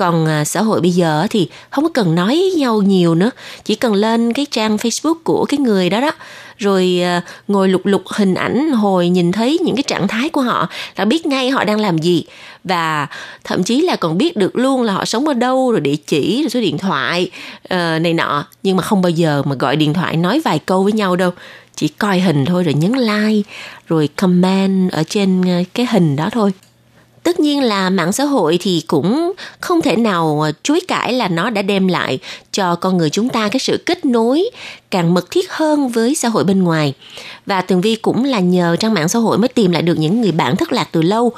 [0.01, 3.29] còn à, xã hội bây giờ thì không có cần nói nhau nhiều nữa.
[3.63, 6.11] Chỉ cần lên cái trang facebook của cái người đó đó
[6.57, 10.41] rồi à, ngồi lục lục hình ảnh hồi nhìn thấy những cái trạng thái của
[10.41, 12.23] họ là biết ngay họ đang làm gì.
[12.63, 13.07] Và
[13.43, 16.41] thậm chí là còn biết được luôn là họ sống ở đâu rồi địa chỉ
[16.41, 17.31] rồi số điện thoại
[17.63, 18.45] uh, này nọ.
[18.63, 21.31] Nhưng mà không bao giờ mà gọi điện thoại nói vài câu với nhau đâu.
[21.75, 23.49] Chỉ coi hình thôi rồi nhấn like
[23.87, 26.51] rồi comment ở trên ờ, cái hình đó thôi
[27.23, 31.27] tất nhiên là mạng xã hội thì cũng không thể nào ờ, chối cãi là
[31.27, 32.19] nó đã đem lại
[32.51, 34.49] cho con người chúng ta cái sự kết nối
[34.91, 36.93] càng mật thiết hơn với xã hội bên ngoài.
[37.45, 40.21] Và tường vi cũng là nhờ trang mạng xã hội mới tìm lại được những
[40.21, 41.31] người bạn thất lạc từ lâu.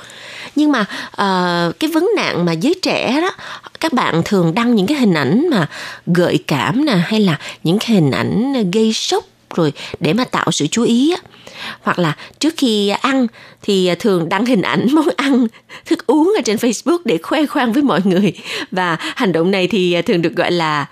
[0.56, 3.32] Nhưng mà uh, cái vấn nạn mà giới trẻ đó
[3.80, 5.68] các bạn thường đăng những cái hình ảnh mà
[6.06, 10.26] gợi cảm nè hay là những cái hình ảnh ờ, gây sốc rồi để mà
[10.26, 11.18] tạo sự chú ý á.
[11.82, 13.28] Hoặc là trước khi ăn
[13.62, 15.48] thì à, thường đăng hình ảnh món ăn,
[15.86, 18.34] thức uống ở trên Facebook để khoe khoang với mọi người.
[18.72, 20.86] Và hành động này thì à, thường được gọi là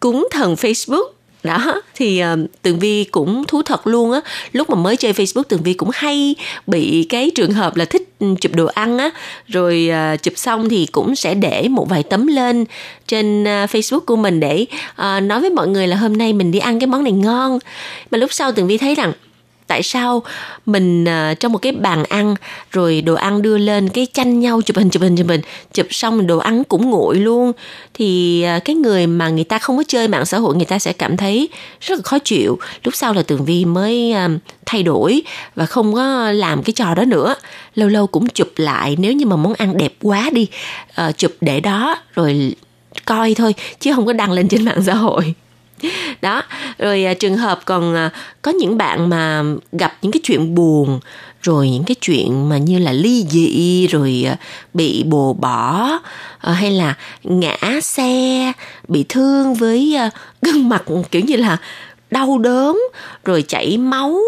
[0.00, 1.06] cúng thần Facebook
[1.42, 4.20] đó thì uh, tường vi cũng thú thật luôn á.
[4.52, 6.34] Lúc mà mới chơi facebook tường vi cũng hay
[6.66, 9.10] bị cái trường hợp là thích ừ, chụp đồ ăn á.
[9.48, 12.64] Rồi uh, chụp xong thì cũng sẽ để một vài tấm lên
[13.06, 16.50] trên uh, facebook của mình để uh, nói với mọi người là hôm nay mình
[16.50, 17.58] đi ăn cái món này ngon.
[18.10, 19.12] Mà lúc sau tường vi thấy rằng
[19.72, 20.22] tại sao
[20.66, 22.34] mình uh, trong một cái bàn ăn
[22.70, 25.40] rồi đồ ăn đưa lên cái tranh nhau chụp hình chụp hình chụp hình
[25.72, 27.52] chụp xong đồ ăn cũng nguội luôn.
[27.94, 30.78] Thì uh, cái người mà người ta không có chơi mạng xã hội người ta
[30.78, 31.48] sẽ cảm thấy
[31.80, 32.58] rất là khó chịu.
[32.84, 34.30] Lúc sau là tường vi mới uh,
[34.66, 35.22] thay đổi
[35.54, 37.34] và không có làm cái trò đó nữa.
[37.74, 40.46] Lâu lâu cũng chụp lại nếu như mà món ăn đẹp quá đi
[41.08, 42.54] uh, chụp để đó rồi
[43.04, 45.34] coi thôi chứ không có đăng lên trên mạng xã hội
[46.22, 46.42] đó
[46.78, 48.10] rồi à, trường hợp còn à,
[48.42, 51.00] có những bạn mà gặp những cái chuyện buồn
[51.42, 54.36] rồi những cái chuyện mà như là ly dị rồi à,
[54.74, 55.88] bị bồ bỏ
[56.38, 58.52] à, hay là ngã xe
[58.88, 60.10] bị thương với à,
[60.42, 61.56] gương mặt kiểu như là
[62.10, 62.78] đau đớn
[63.24, 64.18] rồi chảy máu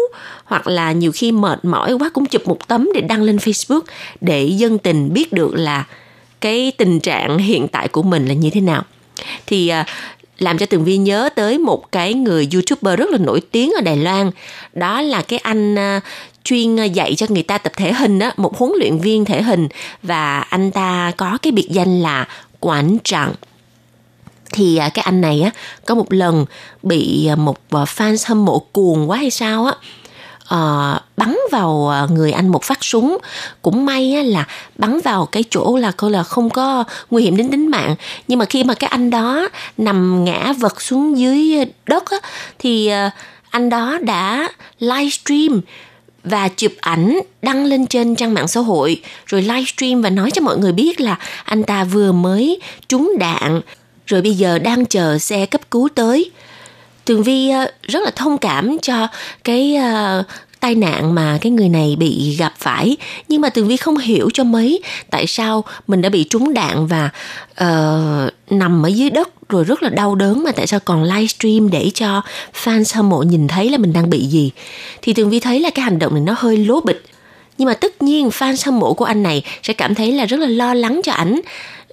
[0.45, 3.81] hoặc là nhiều khi mệt mỏi quá cũng chụp một tấm để đăng lên Facebook
[4.21, 5.85] để dân tình biết được là
[6.41, 8.83] cái tình trạng hiện tại của mình là như thế nào.
[9.45, 9.85] Thì à,
[10.39, 13.81] làm cho tường vi nhớ tới một cái người youtuber rất là nổi tiếng ở
[13.81, 14.31] đài loan.
[14.73, 16.01] Đó là cái anh à,
[16.43, 19.67] chuyên dạy cho người ta tập thể hình á, một huấn luyện viên thể hình.
[20.03, 22.27] Và anh ta có cái biệt danh là
[22.59, 23.33] quản trạng.
[24.53, 25.51] Thì à, cái anh này á,
[25.85, 26.45] có một lần
[26.83, 29.73] bị à, một fans hâm mộ cuồng quá hay sao á
[30.53, 33.17] uh, bắn vào ờ, người anh một phát súng.
[33.61, 37.37] Cũng may á, là bắn vào cái chỗ là coi là không có nguy hiểm
[37.37, 37.95] đến tính mạng.
[38.27, 42.17] Nhưng mà khi mà cái anh đó nằm ngã vật xuống dưới đất á,
[42.59, 43.11] thì uh,
[43.49, 45.61] anh đó đã livestream
[46.23, 49.01] và chụp ảnh đăng lên trên trang mạng xã hội.
[49.25, 53.61] Rồi livestream và nói cho mọi người biết là anh ta vừa mới trúng đạn
[54.05, 56.31] rồi bây giờ đang chờ xe cấp cứu tới
[57.05, 59.07] tường vi ờ, rất là thông cảm cho
[59.43, 60.23] cái ờ,
[60.59, 62.97] tai nạn mà cái người này bị gặp phải.
[63.27, 66.87] Nhưng mà tường vi không hiểu cho mấy tại sao mình đã bị trúng đạn
[66.87, 67.09] và
[67.51, 71.69] uh, nằm ở dưới đất rồi rất là đau đớn mà tại sao còn livestream
[71.69, 72.21] để cho
[72.63, 74.51] fans hâm mộ nhìn thấy là mình đang bị gì.
[75.01, 77.05] Thì tường vi thấy là cái hành động này nó hơi lố bịch.
[77.57, 80.39] Nhưng mà tất nhiên fan hâm mộ của anh này sẽ cảm thấy là rất
[80.39, 81.41] là lo lắng cho ảnh.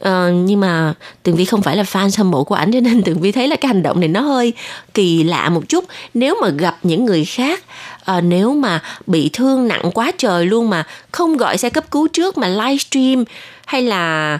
[0.08, 3.02] Uh, nhưng mà tường vi không phải là fan hâm mộ của ảnh cho nên
[3.02, 4.52] tường vi thấy là cái hành động này nó hơi
[4.94, 5.84] kỳ lạ một chút
[6.14, 7.64] nếu mà gặp những người khác
[8.16, 12.08] uh, nếu mà bị thương nặng quá trời luôn mà không gọi xe cấp cứu
[12.08, 13.24] trước mà livestream
[13.66, 14.38] hay là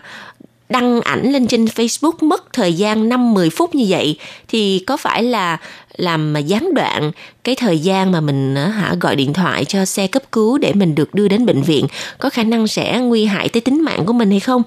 [0.72, 5.22] đăng ảnh lên trên Facebook mất thời gian 5-10 phút như vậy thì có phải
[5.22, 5.58] là
[5.96, 7.12] làm mà gián đoạn
[7.44, 10.72] cái thời gian mà mình ờ, hả gọi điện thoại cho xe cấp cứu để
[10.72, 11.86] mình được đưa đến bệnh viện
[12.18, 14.62] có khả năng sẽ nguy hại tới tính mạng của mình hay không?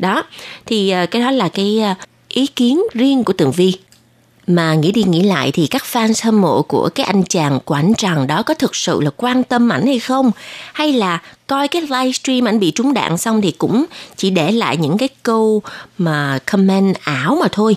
[0.00, 0.22] Đó,
[0.66, 1.94] thì ờ, cái đó là cái ờ,
[2.28, 3.74] ý kiến riêng của Tường Vi.
[4.46, 7.94] Mà nghĩ đi nghĩ lại thì các fan hâm mộ của cái anh chàng quản
[7.94, 10.30] tràng đó có thực sự là quan tâm ảnh hay không?
[10.72, 13.84] Hay là coi cái livestream ảnh bị trúng đạn xong thì cũng
[14.16, 15.62] chỉ để lại những cái câu
[15.98, 17.76] mà comment ảo mà thôi?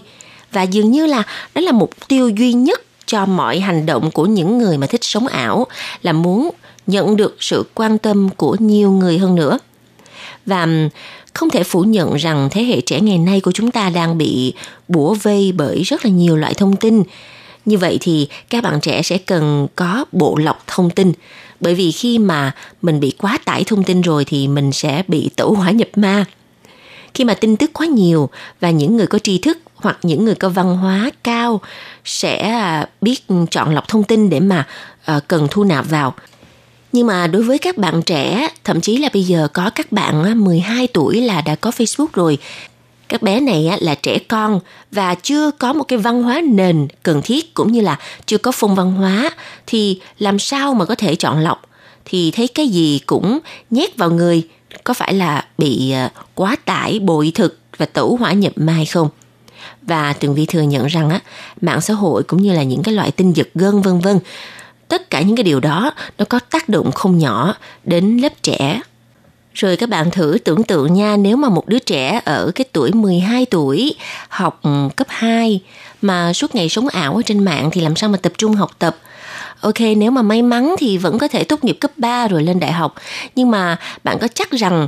[0.52, 1.24] Và dường như là
[1.56, 5.04] đó là mục tiêu duy nhất cho mọi hành động của những người mà thích
[5.04, 5.68] sống ảo
[6.02, 6.50] là muốn
[6.88, 9.60] nhận được sự quan tâm của nhiều người hơn nữa.
[10.46, 10.68] Và
[11.34, 14.54] không thể phủ nhận rằng thế hệ trẻ ngày nay của chúng ta đang bị
[14.88, 17.04] bủa vây bởi rất là nhiều loại thông tin.
[17.66, 21.12] Như vậy thì các bạn trẻ sẽ cần có bộ lọc thông tin.
[21.60, 25.30] Bởi vì khi mà mình bị quá tải thông tin rồi thì mình sẽ bị
[25.36, 26.26] tẩu hỏa nhập ma.
[27.14, 28.30] Khi mà tin tức quá nhiều
[28.60, 31.62] và những người có tri thức hoặc những người có văn hóa cao
[32.06, 32.60] sẽ
[33.02, 33.22] biết
[33.52, 34.68] chọn lọc thông tin để mà
[35.06, 36.14] ờ, cần thu nạp vào
[36.94, 40.44] nhưng mà đối với các bạn trẻ, thậm chí là bây giờ có các bạn
[40.44, 42.38] 12 tuổi là đã có Facebook rồi.
[43.10, 44.60] Các bé này là trẻ con
[44.92, 48.52] và chưa có một cái văn hóa nền cần thiết cũng như là chưa có
[48.52, 49.32] phong văn hóa
[49.68, 51.62] thì làm sao mà có thể chọn lọc
[52.06, 53.40] thì thấy cái gì cũng
[53.70, 54.48] nhét vào người
[54.84, 59.10] có phải là bị ờ, quá tải bội thực và tẩu hỏa nhập mai không?
[59.82, 61.20] Và Tường Vi thừa nhận rằng á,
[61.62, 64.20] mạng xã hội cũng như là những cái loại tin giật gân vân vân
[64.88, 68.82] tất cả những cái điều đó nó có tác động không nhỏ đến lớp trẻ
[69.54, 72.92] rồi các bạn thử tưởng tượng nha, nếu mà một đứa trẻ ở cái tuổi
[72.92, 73.96] 12 tuổi
[74.30, 75.62] học ừ, cấp 2
[76.02, 78.72] mà suốt ngày sống ảo ở trên mạng thì làm sao mà tập trung học
[78.80, 78.98] tập?
[79.62, 82.60] Ok, nếu mà may mắn thì vẫn có thể tốt nghiệp cấp 3 rồi lên
[82.60, 82.96] đại học.
[83.36, 84.88] Nhưng mà bạn có chắc rằng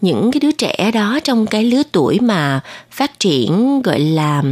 [0.00, 4.42] những cái đứa trẻ đó trong cái lứa tuổi mà phát triển gọi là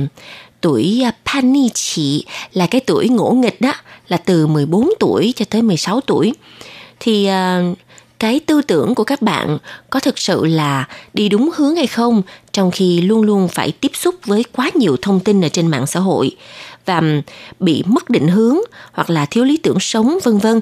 [0.64, 3.72] tuổi à, Panichi pani là cái tuổi ngỗ nghịch đó
[4.08, 6.32] là từ 14 tuổi cho tới 16 tuổi.
[7.00, 7.78] Thì uh,
[8.18, 9.58] cái tư tưởng của các bạn
[9.90, 10.84] có thực sự là
[11.14, 14.96] đi đúng hướng hay không trong khi luôn luôn phải tiếp xúc với quá nhiều
[15.02, 16.36] thông tin ở trên mạng xã hội
[16.86, 17.02] và
[17.60, 18.58] bị mất định hướng
[18.92, 20.60] hoặc là thiếu lý tưởng sống vân vân.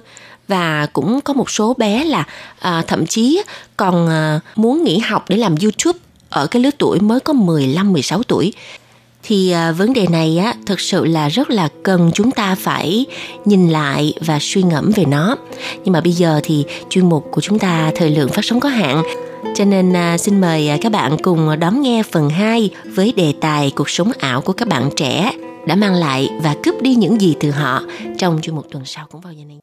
[0.48, 2.24] Và cũng có một số bé là
[2.58, 3.42] à, thậm chí
[3.76, 5.98] còn à, muốn nghỉ học để làm YouTube
[6.32, 8.52] ở cái lứa tuổi mới có 15 16 tuổi
[9.22, 13.06] thì à, vấn đề này á thực sự là rất là cần chúng ta phải
[13.44, 15.36] nhìn lại và suy ngẫm về nó.
[15.84, 18.68] Nhưng mà bây giờ thì chuyên mục của chúng ta thời lượng phát sóng có
[18.68, 19.02] hạn.
[19.54, 23.32] Cho nên à, xin mời à, các bạn cùng đón nghe phần 2 với đề
[23.40, 25.32] tài cuộc sống ảo của các bạn trẻ
[25.66, 27.82] đã mang lại và cướp đi những gì từ họ
[28.18, 29.58] trong chuyên mục tuần sau cũng vào giờ này.